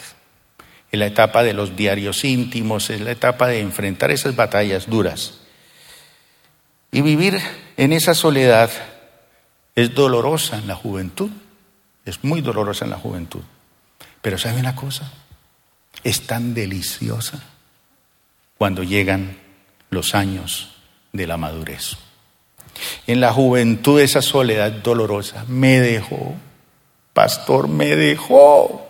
[0.93, 5.41] En la etapa de los diarios íntimos, es la etapa de enfrentar esas batallas duras.
[6.93, 7.41] Y vivir
[7.75, 8.69] en esa soledad
[9.75, 11.29] es dolorosa en la juventud,
[12.07, 13.41] es muy dolorosa en la juventud.
[14.21, 15.11] Pero ¿sabe una cosa?
[16.03, 17.41] Es tan deliciosa
[18.57, 19.37] cuando llegan
[19.89, 20.75] los años
[21.13, 21.97] de la madurez.
[23.07, 26.35] En la juventud esa soledad dolorosa me dejó,
[27.13, 28.83] pastor, me dejó.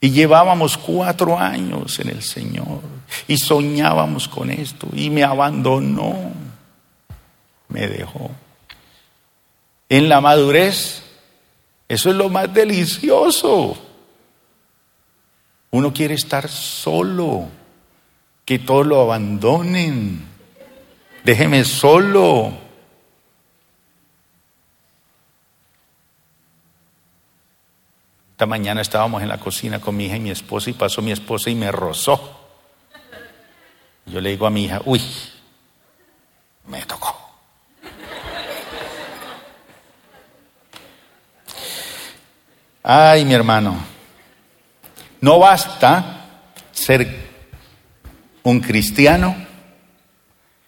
[0.00, 2.80] Y llevábamos cuatro años en el Señor
[3.26, 6.32] y soñábamos con esto y me abandonó,
[7.68, 8.30] me dejó.
[9.88, 11.03] En la madurez,
[11.88, 13.76] eso es lo más delicioso.
[15.70, 17.48] Uno quiere estar solo,
[18.44, 20.34] que todos lo abandonen
[21.24, 22.52] déjeme solo.
[28.32, 31.12] Esta mañana estábamos en la cocina con mi hija y mi esposa y pasó mi
[31.12, 32.40] esposa y me rozó.
[34.06, 35.00] Yo le digo a mi hija, uy,
[36.66, 37.23] me tocó.
[42.86, 43.78] Ay, mi hermano,
[45.22, 47.30] no basta ser
[48.42, 49.34] un cristiano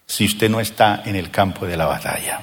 [0.03, 2.41] si usted no está en el campo de la batalla.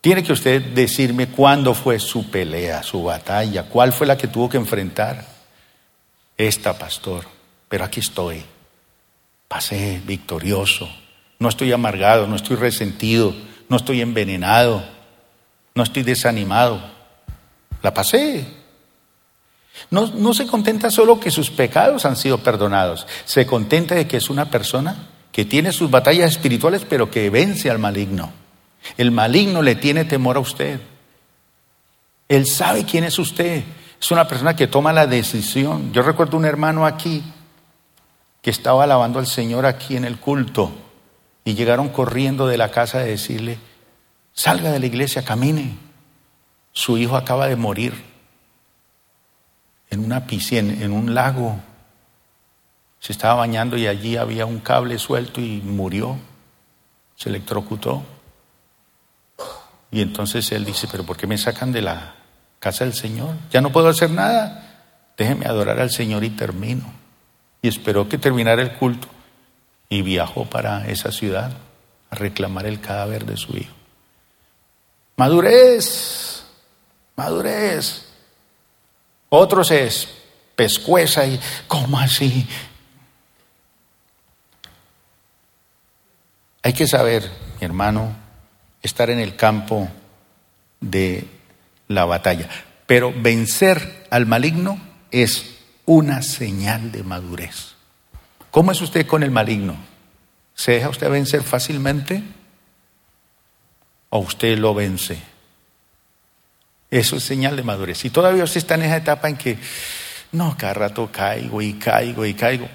[0.00, 4.48] Tiene que usted decirme cuándo fue su pelea, su batalla, cuál fue la que tuvo
[4.48, 5.24] que enfrentar.
[6.36, 7.24] Esta, pastor,
[7.68, 8.42] pero aquí estoy.
[9.46, 10.90] Pasé victorioso.
[11.38, 13.32] No estoy amargado, no estoy resentido,
[13.68, 14.82] no estoy envenenado,
[15.74, 16.80] no estoy desanimado.
[17.82, 18.46] La pasé.
[19.90, 24.28] No, se contenta solo que sus pecados han sido perdonados, se contenta de que es
[24.28, 28.30] una persona que tiene sus batallas espirituales, pero que vence al maligno.
[28.96, 30.80] El maligno le tiene temor a usted.
[32.28, 33.62] Él sabe quién es usted.
[34.00, 35.92] Es una persona que toma la decisión.
[35.92, 37.22] Yo recuerdo un hermano aquí
[38.42, 40.72] que estaba alabando al Señor aquí en el culto
[41.44, 43.58] y llegaron corriendo de la casa de decirle,
[44.40, 45.76] salga de la iglesia, camine.
[46.72, 47.92] Su hijo acaba de morir
[49.90, 51.60] en una piscina, en un lago.
[53.00, 56.16] Se estaba bañando y allí había un cable suelto y murió,
[57.16, 58.02] se electrocutó.
[59.90, 62.14] Y entonces él dice, pero ¿por qué me sacan de la
[62.60, 63.34] casa del Señor?
[63.50, 65.12] Ya no puedo hacer nada.
[65.18, 66.90] Déjeme adorar al Señor y termino.
[67.60, 69.08] Y esperó que terminara el culto
[69.90, 71.52] y viajó para esa ciudad
[72.08, 73.79] a reclamar el cadáver de su hijo.
[75.20, 76.44] Madurez,
[77.14, 78.06] madurez.
[79.28, 80.08] Otros es
[80.56, 82.48] pescueza y, ¿cómo así?
[86.62, 88.16] Hay que saber, mi hermano,
[88.80, 89.90] estar en el campo
[90.80, 91.28] de
[91.88, 92.48] la batalla.
[92.86, 95.54] Pero vencer al maligno es
[95.84, 97.74] una señal de madurez.
[98.50, 99.76] ¿Cómo es usted con el maligno?
[100.54, 102.22] ¿Se deja usted vencer fácilmente?
[104.10, 105.18] ¿O usted lo vence?
[106.90, 107.98] Eso es señal de madurez.
[107.98, 109.58] Si todavía usted está en esa etapa en que,
[110.32, 112.68] no, cada rato caigo y caigo y caigo.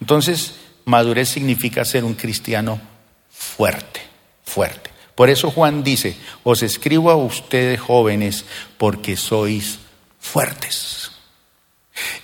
[0.00, 2.78] Entonces, madurez significa ser un cristiano
[3.30, 4.00] fuerte,
[4.44, 4.90] fuerte.
[5.14, 8.44] Por eso Juan dice, os escribo a ustedes jóvenes
[8.76, 9.78] porque sois
[10.20, 11.10] fuertes.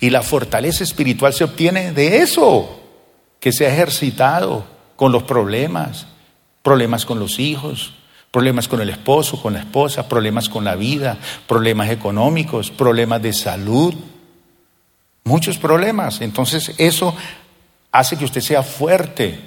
[0.00, 2.82] Y la fortaleza espiritual se obtiene de eso,
[3.40, 4.66] que se ha ejercitado
[4.96, 6.06] con los problemas,
[6.62, 7.94] problemas con los hijos,
[8.30, 13.32] problemas con el esposo, con la esposa, problemas con la vida, problemas económicos, problemas de
[13.32, 13.94] salud,
[15.24, 16.20] muchos problemas.
[16.20, 17.14] Entonces eso
[17.90, 19.38] hace que usted sea fuerte.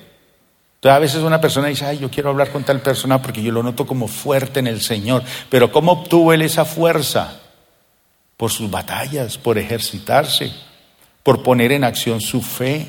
[0.75, 3.51] Entonces a veces una persona dice, ay, yo quiero hablar con tal persona porque yo
[3.51, 5.23] lo noto como fuerte en el Señor.
[5.49, 7.41] Pero ¿cómo obtuvo él esa fuerza?
[8.37, 10.51] por sus batallas, por ejercitarse,
[11.23, 12.85] por poner en acción su fe.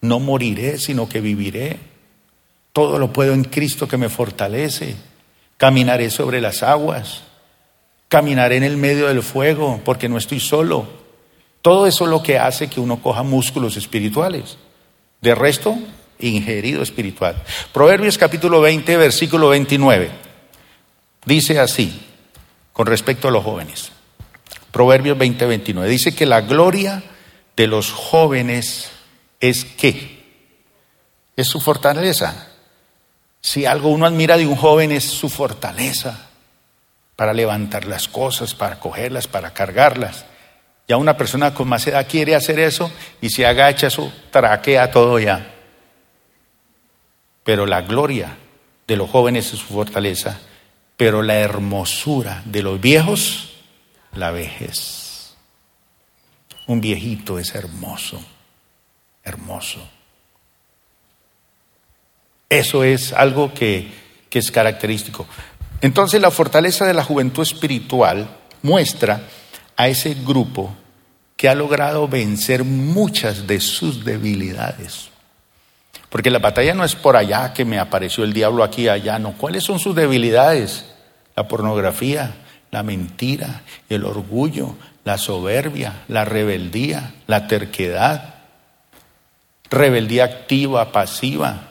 [0.00, 1.78] No moriré, sino que viviré.
[2.72, 4.96] Todo lo puedo en Cristo que me fortalece.
[5.56, 7.22] Caminaré sobre las aguas.
[8.08, 10.88] Caminaré en el medio del fuego porque no estoy solo.
[11.62, 14.56] Todo eso es lo que hace que uno coja músculos espirituales.
[15.20, 15.76] De resto,
[16.18, 17.42] ingerido espiritual.
[17.72, 20.10] Proverbios capítulo 20, versículo 29.
[21.26, 22.00] Dice así,
[22.72, 23.92] con respecto a los jóvenes.
[24.72, 25.90] Proverbios 20, 29.
[25.90, 27.02] Dice que la gloria
[27.56, 28.90] de los jóvenes
[29.40, 30.20] es qué?
[31.36, 32.49] Es su fortaleza.
[33.40, 36.28] Si algo uno admira de un joven es su fortaleza
[37.16, 40.24] para levantar las cosas, para cogerlas, para cargarlas.
[40.88, 45.18] Ya una persona con más edad quiere hacer eso y se agacha, eso traquea todo
[45.18, 45.54] ya.
[47.44, 48.36] Pero la gloria
[48.86, 50.40] de los jóvenes es su fortaleza,
[50.96, 53.50] pero la hermosura de los viejos
[54.12, 55.34] la vejez.
[56.66, 58.20] Un viejito es hermoso,
[59.22, 59.88] hermoso.
[62.50, 63.92] Eso es algo que,
[64.32, 65.26] es característico.
[65.80, 68.28] Entonces la fortaleza de la juventud espiritual
[68.62, 69.22] muestra
[69.76, 70.74] a ese grupo
[71.36, 75.08] que ha logrado vencer muchas de sus debilidades.
[76.10, 79.32] Porque la batalla no es por allá que me apareció el diablo aquí allá, no.
[79.32, 80.86] ¿Cuáles son sus debilidades?
[81.36, 82.34] La pornografía,
[82.72, 84.74] la mentira, el orgullo,
[85.04, 88.34] la soberbia, la rebeldía, la terquedad,
[89.70, 91.69] rebeldía activa, pasiva.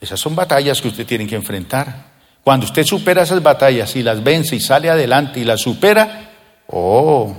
[0.00, 2.08] Esas son batallas que usted tiene que enfrentar.
[2.44, 6.30] Cuando usted supera esas batallas y las vence y sale adelante y las supera,
[6.68, 7.36] oh,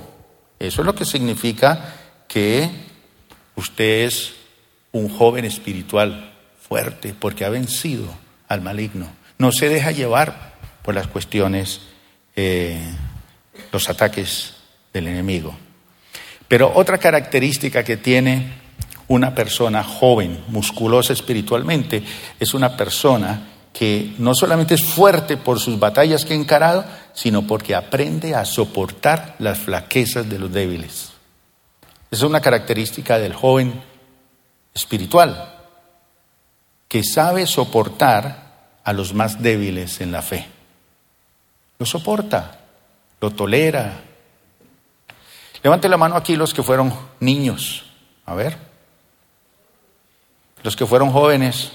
[0.58, 1.94] eso es lo que significa
[2.28, 2.70] que
[3.56, 4.34] usted es
[4.92, 8.06] un joven espiritual fuerte porque ha vencido
[8.46, 9.08] al maligno.
[9.38, 10.52] No se deja llevar
[10.82, 11.80] por las cuestiones,
[12.36, 12.80] eh,
[13.72, 14.54] los ataques
[14.92, 15.56] del enemigo.
[16.46, 18.59] Pero otra característica que tiene
[19.10, 22.00] una persona joven, musculosa espiritualmente,
[22.38, 27.44] es una persona que no solamente es fuerte por sus batallas que ha encarado, sino
[27.44, 31.10] porque aprende a soportar las flaquezas de los débiles.
[32.08, 33.82] Esa es una característica del joven
[34.72, 35.56] espiritual,
[36.86, 40.46] que sabe soportar a los más débiles en la fe.
[41.80, 42.60] Lo soporta,
[43.20, 43.92] lo tolera.
[45.64, 47.86] Levante la mano aquí los que fueron niños.
[48.24, 48.69] A ver.
[50.62, 51.72] Los que fueron jóvenes.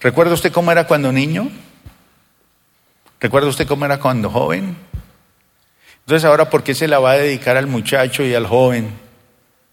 [0.00, 1.50] ¿Recuerda usted cómo era cuando niño?
[3.20, 4.76] ¿Recuerda usted cómo era cuando joven?
[6.00, 8.92] Entonces ahora, ¿por qué se la va a dedicar al muchacho y al joven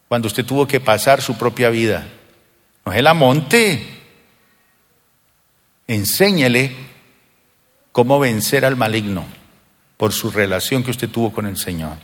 [0.08, 2.08] cuando usted tuvo que pasar su propia vida?
[2.86, 3.86] No es la monte.
[5.88, 6.74] Enséñele
[7.92, 9.26] cómo vencer al maligno
[9.98, 11.98] por su relación que usted tuvo con el Señor.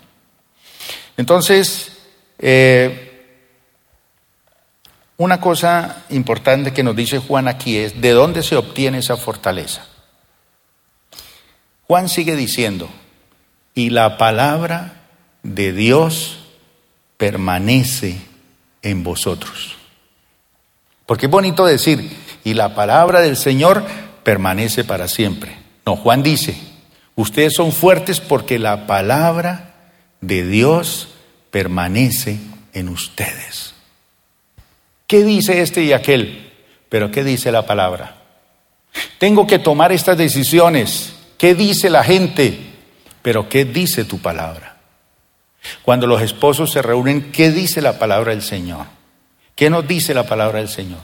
[1.16, 1.98] Entonces,
[2.38, 3.07] eh,
[5.18, 9.86] una cosa importante que nos dice Juan aquí es, ¿de dónde se obtiene esa fortaleza?
[11.88, 12.90] Juan sigue diciendo,
[13.74, 15.06] y la palabra
[15.44, 16.40] de Dios
[17.18, 18.18] permanece
[18.82, 19.76] en vosotros.
[21.06, 23.84] Porque es bonito decir, y la palabra del Señor
[24.24, 25.58] permanece para siempre.
[25.86, 26.58] No, Juan dice,
[27.16, 29.74] ustedes son fuertes porque la palabra
[30.22, 31.08] de Dios
[31.50, 32.40] permanece
[32.74, 33.77] en ustedes.
[35.08, 36.52] ¿Qué dice este y aquel?
[36.90, 38.18] Pero ¿qué dice la palabra?
[39.18, 41.14] Tengo que tomar estas decisiones.
[41.38, 42.68] ¿Qué dice la gente?
[43.28, 44.78] pero ¿qué dice tu palabra?
[45.82, 48.86] Cuando los esposos se reúnen, ¿qué dice la palabra del Señor?
[49.54, 51.02] ¿Qué nos dice la palabra del Señor?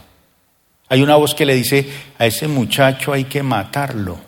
[0.87, 1.85] Hay una voz que le dice,
[2.17, 4.21] a ese muchacho hay que matarlo,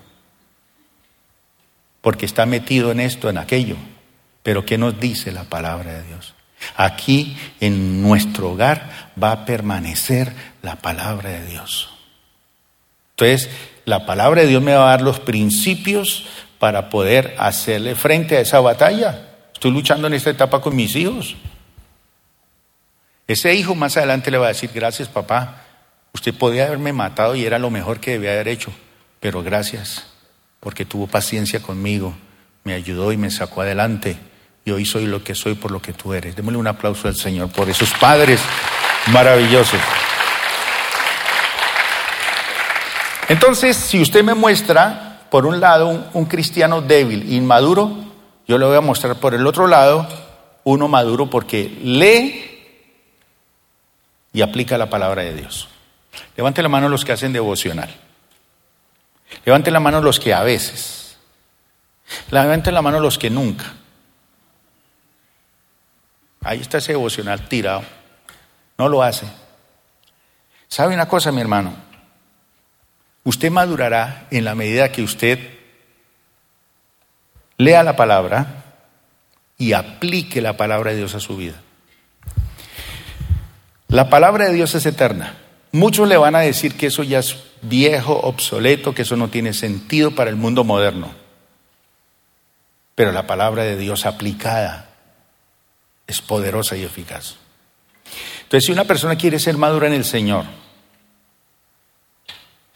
[2.02, 3.78] porque está metido en esto, en aquello.
[4.44, 6.35] Pero ¿qué nos dice la palabra de Dios?
[6.76, 11.90] Aquí en nuestro hogar va a permanecer la palabra de Dios.
[13.12, 13.50] Entonces,
[13.86, 16.26] la palabra de Dios me va a dar los principios
[16.60, 19.30] para poder hacerle frente a esa batalla.
[19.54, 21.36] Estoy luchando en esta etapa con mis hijos.
[23.28, 25.64] Ese hijo más adelante le va a decir, gracias papá,
[26.14, 28.72] usted podía haberme matado y era lo mejor que debía haber hecho,
[29.20, 30.06] pero gracias,
[30.60, 32.14] porque tuvo paciencia conmigo,
[32.64, 34.18] me ayudó y me sacó adelante
[34.66, 36.36] y hoy soy lo que soy por lo que tú eres.
[36.36, 38.42] Démosle un aplauso al Señor por esos padres
[39.12, 39.80] maravillosos.
[43.30, 47.96] Entonces, si usted me muestra, por un lado, un, cristiano débil, inmaduro,
[48.48, 50.08] yo le voy a mostrar por el otro lado
[50.64, 52.44] uno maduro porque lee
[54.34, 55.68] y aplica la palabra de Dios.
[56.36, 57.94] Levante la mano los que hacen devocional.
[59.46, 61.18] Levante la mano los que a veces.
[62.32, 63.74] Levante la mano los que nunca.
[66.46, 67.82] Ahí está ese devocional tirado.
[68.78, 69.26] No lo hace.
[70.68, 71.74] ¿Sabe una cosa, mi hermano?
[73.24, 75.40] Usted madurará en la medida que usted
[77.58, 78.64] lea la palabra
[79.58, 81.56] y aplique la palabra de Dios a su vida.
[83.88, 85.38] La palabra de Dios es eterna.
[85.72, 89.54] Muchos le van a decir que eso ya es viejo, obsoleto, que eso no tiene
[89.54, 91.10] sentido para el mundo moderno.
[92.94, 94.95] Pero la palabra de Dios aplicada
[96.08, 97.36] es poderosa y eficaz.
[98.44, 100.46] Entonces, si una persona quiere ser madura en el Señor,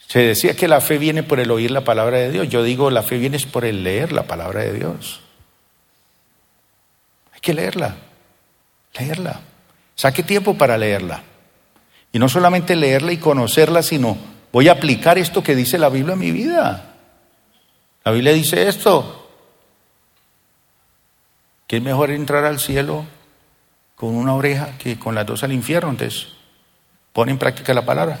[0.06, 2.48] se decía que la fe viene por el oír la palabra de Dios.
[2.48, 5.20] Yo digo, la fe viene por el leer la palabra de Dios.
[7.32, 7.94] Hay que leerla,
[8.98, 9.40] leerla.
[9.94, 11.22] Saque tiempo para leerla.
[12.12, 14.18] Y no solamente leerla y conocerla, sino
[14.50, 16.96] voy a aplicar esto que dice la Biblia a mi vida.
[18.04, 19.30] La Biblia dice esto,
[21.68, 23.04] que es mejor entrar al cielo
[24.00, 25.90] con una oreja que con las dos al infierno.
[25.90, 26.28] Entonces,
[27.12, 28.18] pone en práctica la palabra,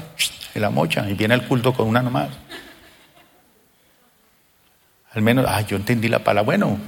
[0.52, 2.28] se la mocha y viene al culto con una nomás.
[5.12, 6.44] Al menos, ah, yo entendí la palabra.
[6.44, 6.78] Bueno,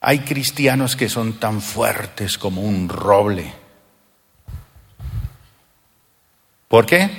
[0.00, 3.52] hay cristianos que son tan fuertes como un roble.
[6.68, 7.10] ¿Por qué?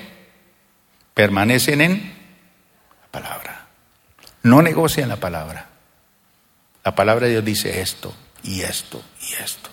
[1.14, 2.16] Permanecen en
[3.02, 3.68] la palabra.
[4.44, 5.75] No negocian la palabra.
[6.86, 8.14] La palabra de Dios dice esto
[8.44, 9.72] y esto y esto.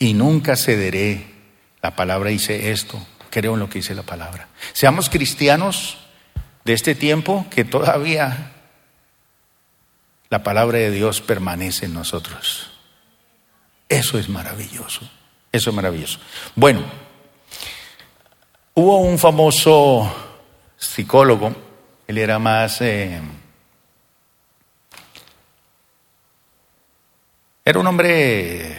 [0.00, 1.38] Y nunca cederé.
[1.80, 3.00] La palabra dice esto.
[3.30, 4.48] Creo en lo que dice la palabra.
[4.72, 5.96] Seamos cristianos
[6.64, 8.52] de este tiempo que todavía
[10.28, 12.72] la palabra de Dios permanece en nosotros.
[13.88, 15.08] Eso es maravilloso.
[15.52, 16.18] Eso es maravilloso.
[16.56, 16.82] Bueno,
[18.74, 20.12] hubo un famoso
[20.76, 21.54] psicólogo,
[22.08, 22.80] él era más...
[22.80, 23.20] Eh,
[27.68, 28.78] Era un hombre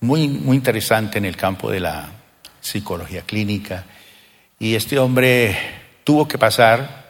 [0.00, 2.10] muy, muy interesante en el campo de la
[2.60, 3.84] psicología clínica
[4.58, 5.56] y este hombre
[6.02, 7.06] tuvo que pasar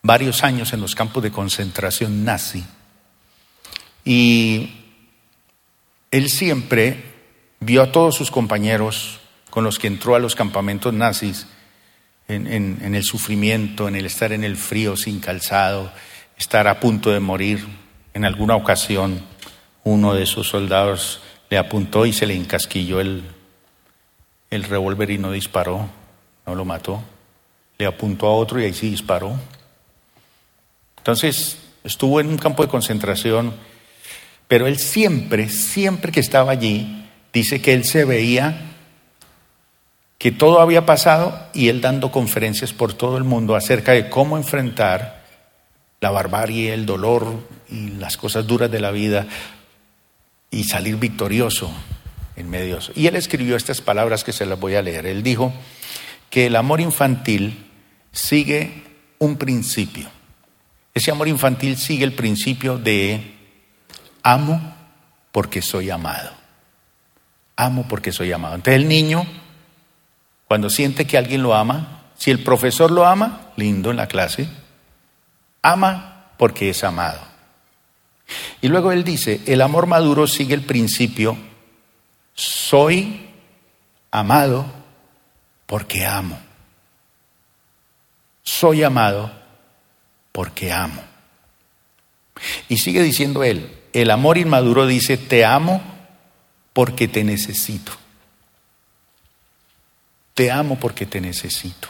[0.00, 2.64] varios años en los campos de concentración nazi
[4.04, 4.76] y
[6.12, 7.02] él siempre
[7.58, 9.18] vio a todos sus compañeros
[9.50, 11.48] con los que entró a los campamentos nazis
[12.28, 15.92] en, en el sufrimiento, en el estar en el frío sin calzado,
[16.38, 17.85] estar a punto de morir
[18.16, 19.20] en alguna ocasión
[19.84, 23.22] uno de sus soldados le apuntó y se le encasquilló el,
[24.48, 25.86] el revólver y no disparó,
[26.46, 27.02] no lo mató.
[27.76, 29.34] Le apuntó a otro y ahí sí disparó.
[30.96, 33.52] Entonces estuvo en un campo de concentración,
[34.48, 38.72] pero él siempre, siempre que estaba allí, dice que él se veía
[40.16, 44.38] que todo había pasado y él dando conferencias por todo el mundo acerca de cómo
[44.38, 45.22] enfrentar
[46.00, 49.26] la barbarie, el dolor y las cosas duras de la vida
[50.50, 51.72] y salir victorioso
[52.36, 52.92] en medio de eso.
[52.94, 55.06] Y él escribió estas palabras que se las voy a leer.
[55.06, 55.52] Él dijo
[56.30, 57.66] que el amor infantil
[58.12, 58.84] sigue
[59.18, 60.08] un principio.
[60.94, 63.34] Ese amor infantil sigue el principio de
[64.22, 64.74] amo
[65.32, 66.30] porque soy amado.
[67.56, 68.54] Amo porque soy amado.
[68.54, 69.26] Entonces el niño,
[70.48, 74.48] cuando siente que alguien lo ama, si el profesor lo ama, lindo en la clase,
[75.62, 77.20] ama porque es amado.
[78.60, 81.36] Y luego él dice, el amor maduro sigue el principio,
[82.34, 83.28] soy
[84.10, 84.66] amado
[85.66, 86.38] porque amo.
[88.42, 89.32] soy amado
[90.32, 91.02] porque amo.
[92.68, 95.82] Y sigue diciendo él, el amor inmaduro dice, te amo
[96.72, 97.92] porque te necesito.
[100.34, 101.88] Te amo porque te necesito.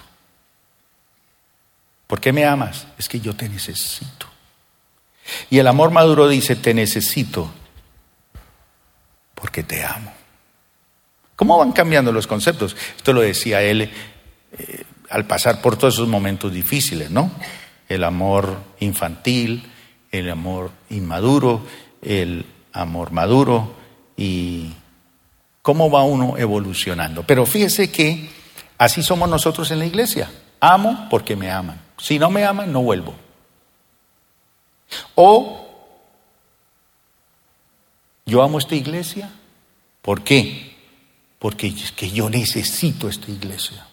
[2.07, 2.87] ¿Por qué me amas?
[2.97, 4.29] Es que yo te necesito.
[5.51, 7.51] Y el amor maduro dice, te necesito
[9.35, 10.13] porque te amo.
[11.37, 12.77] ¿Cómo van cambiando los conceptos?
[12.97, 17.31] Esto lo decía él eh, al pasar por todos esos momentos difíciles, ¿no?
[17.89, 19.71] El amor infantil,
[20.11, 21.63] el amor inmaduro,
[22.03, 23.75] el amor maduro
[24.17, 24.73] y
[25.63, 27.23] cómo va uno evolucionando.
[27.25, 28.31] Pero fíjese que
[28.79, 30.31] así somos nosotros en la iglesia.
[30.61, 31.81] Amo porque me aman.
[31.99, 33.15] Si no me aman, no vuelvo.
[35.15, 35.67] O
[38.27, 39.31] yo amo esta iglesia.
[40.03, 40.77] ¿Por qué?
[41.39, 43.87] Porque es que yo necesito esta iglesia.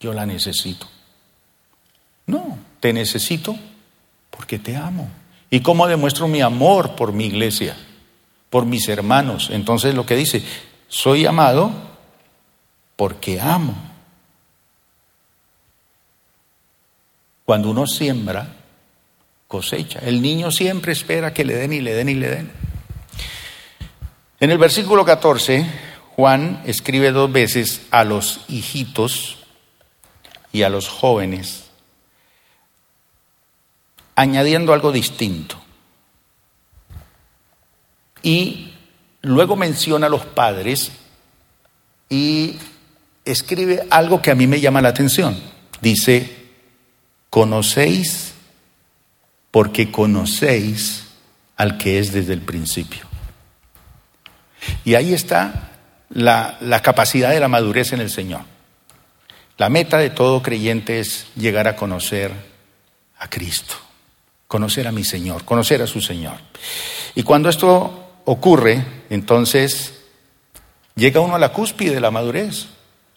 [0.00, 0.86] Yo la necesito.
[2.26, 3.56] No, te necesito
[4.30, 5.08] porque te amo.
[5.50, 7.76] ¿Y cómo demuestro mi amor por mi iglesia?
[8.50, 9.50] Por mis hermanos.
[9.50, 10.42] Entonces lo que dice,
[10.88, 11.70] soy amado
[12.96, 13.74] porque amo.
[17.44, 18.57] Cuando uno siembra,
[19.48, 20.00] cosecha.
[20.00, 22.52] El niño siempre espera que le den y le den y le den.
[24.40, 25.66] En el versículo 14,
[26.14, 29.38] Juan escribe dos veces a los hijitos
[30.52, 31.64] y a los jóvenes,
[34.14, 35.58] añadiendo algo distinto.
[38.22, 38.74] Y
[39.22, 40.92] luego menciona a los padres
[42.10, 42.56] y
[43.24, 45.40] escribe algo que a mí me llama la atención.
[45.80, 46.36] Dice,
[47.30, 48.34] conocéis
[49.50, 51.04] porque conocéis
[51.56, 53.06] al que es desde el principio.
[54.84, 55.70] Y ahí está
[56.10, 58.42] la, capacidad de la madurez en el Señor.
[59.56, 62.32] La meta de todo creyente es llegar a conocer
[63.18, 63.74] a Cristo,
[64.46, 66.36] conocer a mi Señor, conocer a su Señor.
[67.14, 69.94] Y cuando esto ocurre, entonces
[70.94, 72.66] llega uno a la cúspide de la madurez,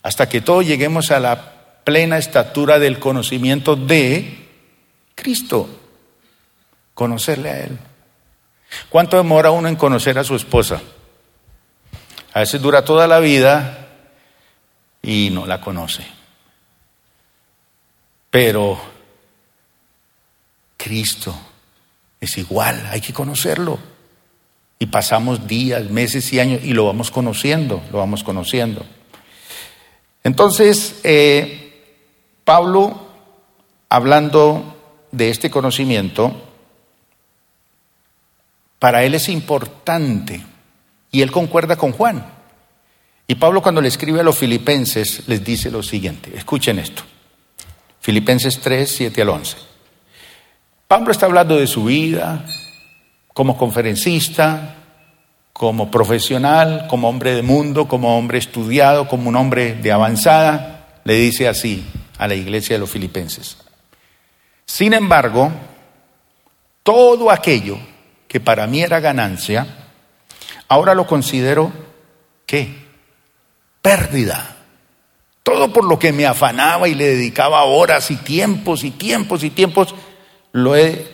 [0.02, 1.54] hasta que todos lleguemos a la
[1.84, 4.48] plena estatura del conocimiento de
[5.14, 5.81] Cristo,
[7.02, 7.80] conocerle a Él.
[8.88, 10.84] ¿Cuánto demora uno en conocer a su esposa?
[12.32, 13.88] A veces dura toda la vida
[15.02, 16.06] y no la conoce.
[18.30, 18.80] Pero
[20.78, 21.36] Cristo
[22.20, 23.80] es igual, hay que conocerlo.
[24.78, 28.86] Y pasamos días, meses y años y lo vamos conociendo, lo vamos conociendo.
[30.24, 31.84] Entonces, eh,
[32.44, 33.08] Pablo,
[33.90, 34.78] hablando
[35.12, 36.51] de este conocimiento,
[38.82, 40.42] para él es importante
[41.12, 42.26] y él concuerda con Juan.
[43.28, 47.04] Y Pablo cuando le escribe a los filipenses les dice lo siguiente, escuchen esto,
[48.00, 49.58] Filipenses 3, 7 al 11.
[50.88, 52.44] Pablo está hablando de su vida
[53.36, 54.78] como conferencista,
[55.54, 60.88] como profesional, como hombre de mundo, como hombre estudiado, como un hombre de avanzada.
[61.04, 61.86] Le dice así
[62.18, 63.58] a la iglesia de los filipenses.
[64.66, 65.52] Sin embargo,
[66.82, 67.91] todo aquello
[68.32, 69.68] que para mí era ganancia,
[70.70, 71.70] ahora lo considero
[72.46, 72.74] ¿qué?
[73.82, 74.56] Pérdida.
[75.44, 79.50] Todo por lo que me afanaba y le dedicaba horas y tiempos y tiempos y
[79.50, 79.94] tiempos,
[80.54, 81.14] lo, he,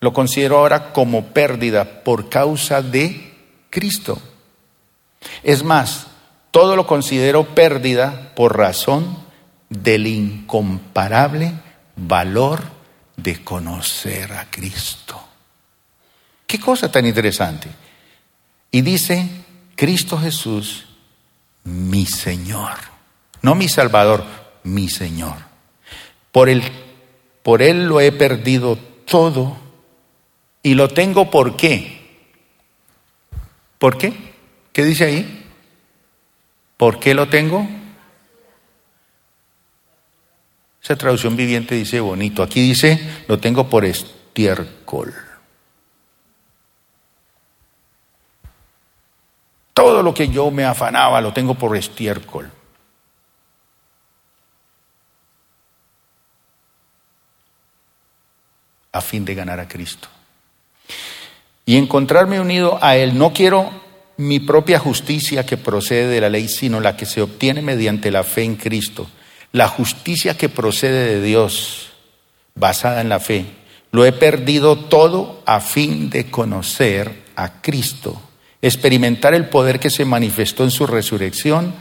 [0.00, 3.32] lo considero ahora como pérdida por causa de
[3.70, 4.20] Cristo.
[5.44, 6.08] Es más,
[6.50, 9.18] todo lo considero pérdida por razón
[9.68, 11.52] del incomparable
[11.94, 12.60] valor
[13.16, 15.20] de conocer a Cristo.
[16.46, 17.68] Qué cosa tan interesante.
[18.70, 19.28] Y dice,
[19.76, 20.86] Cristo Jesús,
[21.64, 22.72] mi Señor.
[23.42, 24.24] No mi Salvador,
[24.62, 25.36] mi Señor.
[26.32, 26.62] Por él,
[27.42, 29.56] por él lo he perdido todo
[30.62, 32.26] y lo tengo por qué.
[33.78, 34.12] ¿Por qué?
[34.72, 35.46] ¿Qué dice ahí?
[36.76, 37.68] ¿Por qué lo tengo?
[40.82, 42.42] Esa traducción viviente dice bonito.
[42.42, 45.14] Aquí dice, lo tengo por estiércol.
[49.84, 52.50] Todo lo que yo me afanaba lo tengo por estiércol.
[58.92, 60.08] A fin de ganar a Cristo.
[61.66, 63.18] Y encontrarme unido a Él.
[63.18, 63.70] No quiero
[64.16, 68.24] mi propia justicia que procede de la ley, sino la que se obtiene mediante la
[68.24, 69.06] fe en Cristo.
[69.52, 71.90] La justicia que procede de Dios,
[72.54, 73.44] basada en la fe.
[73.90, 78.18] Lo he perdido todo a fin de conocer a Cristo
[78.66, 81.74] experimentar el poder que se manifestó en su resurrección,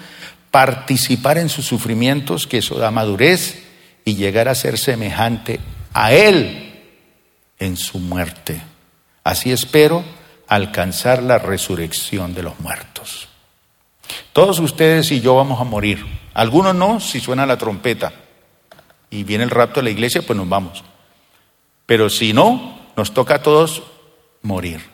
[0.52, 3.64] participar en sus sufrimientos, que eso da madurez,
[4.04, 5.62] y llegar a ser semejante
[5.94, 6.82] a Él
[7.58, 8.62] en su muerte.
[9.24, 10.04] Así espero
[10.50, 13.30] alcanzar la resurrección de los muertos.
[14.34, 16.06] Todos ustedes y yo vamos a morir.
[16.34, 18.12] Algunos no, si suena la trompeta
[19.10, 20.84] y viene el rapto de la iglesia, pues nos vamos.
[21.86, 23.84] Pero si no, nos toca a todos
[24.42, 24.93] morir.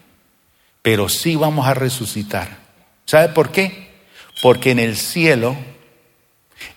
[0.89, 2.57] Pero sí vamos a resucitar.
[3.05, 3.91] ¿Sabe por qué?
[4.41, 5.55] Porque en el cielo,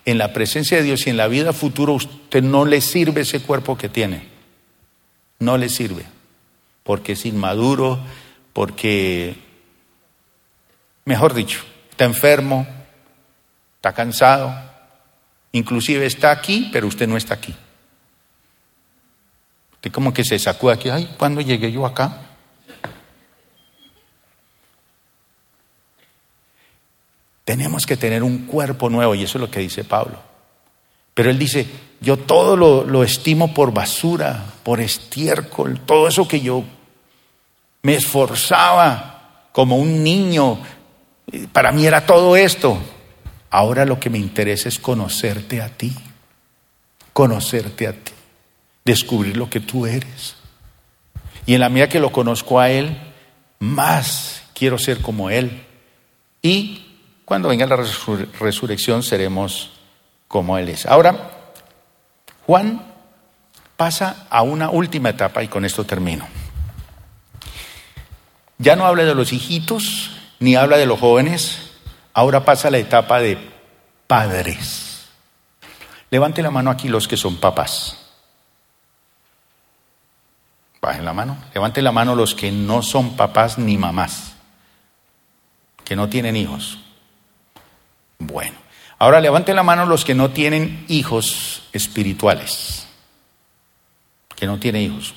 [0.04, 3.40] en la presencia de Dios y en la vida futura, usted no le sirve ese
[3.40, 4.28] cuerpo que tiene.
[5.38, 6.04] No le sirve.
[6.82, 8.00] Porque es inmaduro,
[8.52, 9.34] porque,
[11.06, 12.66] mejor dicho, está enfermo,
[13.76, 14.54] está cansado,
[15.52, 17.54] inclusive está aquí, pero usted no está aquí.
[19.76, 22.28] Usted como que se sacó aquí, ay, ¿cuándo llegué yo acá?
[27.44, 30.18] Tenemos que tener un cuerpo nuevo y eso es lo que dice Pablo.
[31.14, 31.66] Pero él dice,
[32.00, 36.64] yo todo lo, lo estimo por basura, por estiércol, todo eso que yo
[37.82, 40.58] me esforzaba como un niño,
[41.52, 42.78] para mí era todo esto.
[43.50, 45.92] Ahora lo que me interesa es conocerte a ti,
[47.12, 48.12] conocerte a ti,
[48.84, 50.36] descubrir lo que tú eres.
[51.44, 52.96] Y en la medida que lo conozco a Él,
[53.58, 55.66] más quiero ser como Él.
[56.40, 56.91] Y
[57.32, 59.70] cuando venga la resurrección seremos
[60.28, 60.84] como Él es.
[60.84, 61.30] Ahora,
[62.46, 62.92] Juan
[63.74, 66.26] pasa a una última etapa y con esto termino.
[68.58, 70.10] Ya no habla de los hijitos,
[70.40, 71.70] ni habla de los jóvenes,
[72.12, 73.38] ahora pasa la etapa de
[74.06, 75.06] padres.
[76.10, 77.96] Levante la mano aquí los que son papás.
[80.82, 81.38] Bajen la mano.
[81.54, 84.34] Levante la mano los que no son papás ni mamás,
[85.82, 86.81] que no tienen hijos.
[88.26, 88.56] Bueno,
[88.98, 92.86] ahora levante la mano los que no tienen hijos espirituales,
[94.36, 95.14] que no tienen hijos,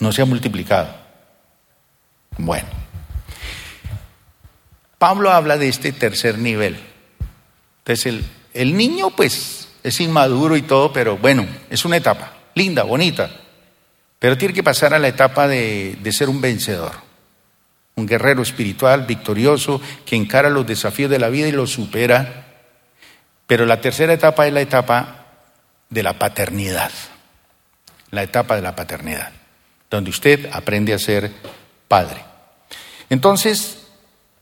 [0.00, 0.94] no se ha multiplicado.
[2.38, 2.68] Bueno,
[4.98, 6.78] Pablo habla de este tercer nivel.
[7.78, 8.24] Entonces el,
[8.54, 13.30] el niño pues es inmaduro y todo, pero bueno, es una etapa linda, bonita,
[14.18, 16.92] pero tiene que pasar a la etapa de, de ser un vencedor,
[17.96, 22.44] un guerrero espiritual, victorioso, que encara los desafíos de la vida y los supera.
[23.46, 25.24] Pero la tercera etapa es la etapa
[25.88, 26.90] de la paternidad,
[28.10, 29.32] la etapa de la paternidad,
[29.88, 31.32] donde usted aprende a ser
[31.88, 32.22] padre.
[33.08, 33.86] Entonces,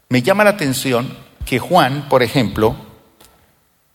[0.08, 2.74] me llama la atención que Juan, por ejemplo,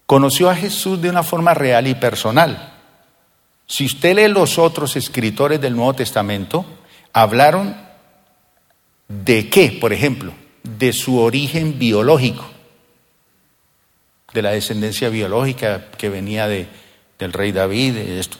[0.06, 2.76] conoció a Jesús de una forma real y personal.
[3.68, 6.66] Si usted lee los otros escritores del Nuevo Testamento,
[7.12, 7.89] hablaron
[9.10, 10.34] de qué, por ejemplo,
[10.64, 12.48] de su origen biológico,
[14.34, 16.68] de la descendencia biológica que venía de,
[17.18, 18.38] del rey David, esto.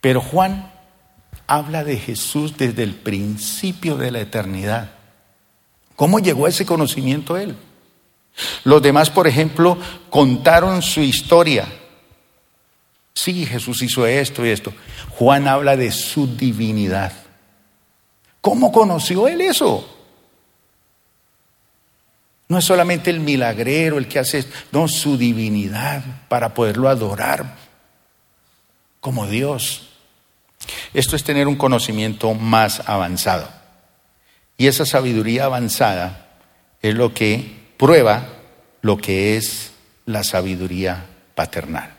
[0.00, 0.72] Pero Juan
[1.46, 4.90] habla de Jesús desde el principio de la eternidad.
[5.94, 7.54] ¿Cómo llegó a ese conocimiento él?
[8.64, 9.78] Los demás, por ejemplo,
[10.10, 11.66] contaron su historia.
[13.14, 14.72] Sí, Jesús hizo esto y esto.
[15.10, 17.12] Juan habla de su divinidad.
[18.42, 19.88] ¿Cómo conoció él eso?
[22.48, 27.56] No es solamente el milagrero el que hace esto, no, su divinidad para poderlo adorar
[29.00, 29.88] como Dios.
[30.92, 33.48] Esto es tener un conocimiento más avanzado.
[34.58, 36.40] Y esa sabiduría avanzada
[36.82, 38.26] es lo que prueba
[38.82, 39.72] lo que es
[40.04, 41.94] la sabiduría paternal.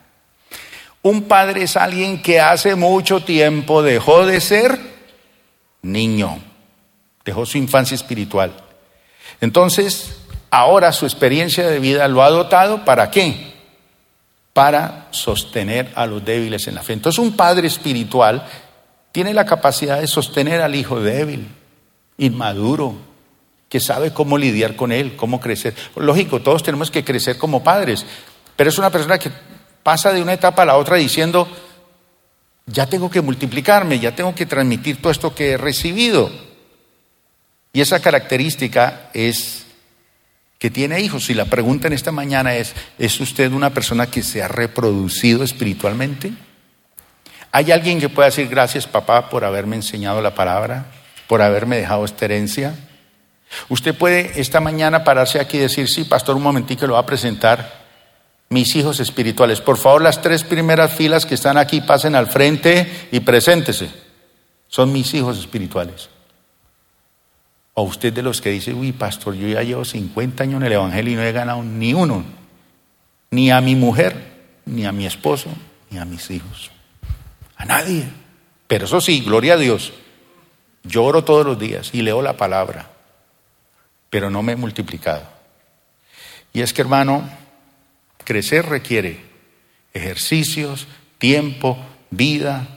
[1.02, 4.93] Un padre es alguien que hace mucho tiempo dejó de ser
[5.84, 6.40] niño,
[7.24, 8.52] dejó su infancia espiritual.
[9.40, 10.16] Entonces,
[10.50, 13.54] ahora su experiencia de vida lo ha dotado para qué?
[14.54, 16.94] Para sostener a los débiles en la fe.
[16.94, 18.48] Entonces, un padre espiritual
[19.12, 21.48] tiene la capacidad de sostener al hijo débil,
[22.18, 22.96] inmaduro,
[23.70, 25.76] que sabe cómo lidiar con él, cómo crecer.
[25.96, 28.06] Lógico, todos tenemos que crecer como padres,
[28.56, 29.32] pero es una persona que
[29.82, 31.48] pasa de una etapa a la otra diciendo,
[32.66, 36.32] ya tengo que multiplicarme, ya tengo que transmitir todo esto que he recibido.
[37.74, 39.66] Y esa característica es
[40.60, 41.30] que tiene hijos.
[41.30, 45.44] Y la pregunta en esta mañana es, ¿es usted una persona que se ha reproducido
[45.44, 46.32] espiritualmente?
[47.52, 50.86] ¿Hay alguien que pueda decir gracias papá por haberme enseñado la palabra,
[51.28, 52.76] por haberme dejado esta herencia?
[53.70, 57.06] Usted puede esta mañana pararse aquí y decir, sí, pastor, un momentito lo va a
[57.06, 57.83] presentar.
[58.54, 63.08] Mis hijos espirituales, por favor, las tres primeras filas que están aquí pasen al frente
[63.12, 63.90] y preséntese.
[64.68, 66.08] Son mis hijos espirituales.
[67.74, 70.74] O usted de los que dice, uy, pastor, yo ya llevo 50 años en el
[70.74, 72.24] Evangelio y no he ganado ni uno,
[73.32, 74.16] ni a mi mujer,
[74.68, 75.50] ni a mi esposo,
[75.90, 76.70] ni a mis hijos.
[77.56, 78.06] A nadie.
[78.68, 79.94] Pero eso sí, gloria a Dios.
[80.84, 82.88] Yo oro todos los días y leo la palabra,
[84.12, 85.24] pero no me he multiplicado.
[86.54, 87.28] Y es que, hermano,
[88.24, 89.20] crecer requiere
[89.94, 91.78] ejercicios, tiempo,
[92.10, 92.68] vida.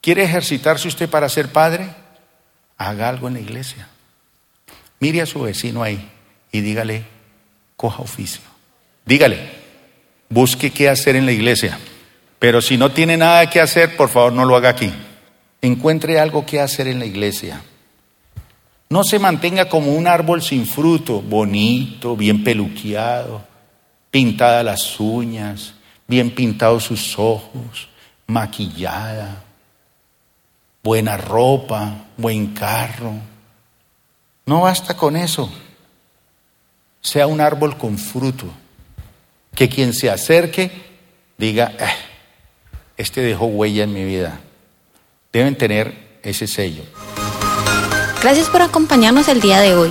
[0.00, 1.88] ¿Quiere ejercitarse usted para ser padre?
[2.78, 3.88] Haga algo en la iglesia.
[5.00, 6.10] Mire a su vecino ahí
[6.52, 7.04] y dígale,
[7.76, 8.42] coja oficio.
[9.04, 9.50] Dígale,
[10.28, 11.78] busque qué hacer en la iglesia.
[12.38, 14.92] Pero si no tiene nada que hacer, por favor no lo haga aquí.
[15.62, 17.62] Encuentre algo que hacer en la iglesia.
[18.90, 23.44] No se mantenga como un árbol sin fruto, bonito, bien peluqueado,
[24.14, 25.74] pintadas las uñas,
[26.06, 27.88] bien pintados sus ojos,
[28.28, 29.42] maquillada,
[30.84, 33.14] buena ropa, buen carro.
[34.46, 35.52] No basta con eso.
[37.00, 38.46] Sea un árbol con fruto.
[39.52, 40.70] Que quien se acerque
[41.36, 41.88] diga, eh,
[42.96, 44.38] este dejó huella en mi vida.
[45.32, 46.84] Deben tener ese sello.
[48.22, 49.90] Gracias por acompañarnos el día de hoy.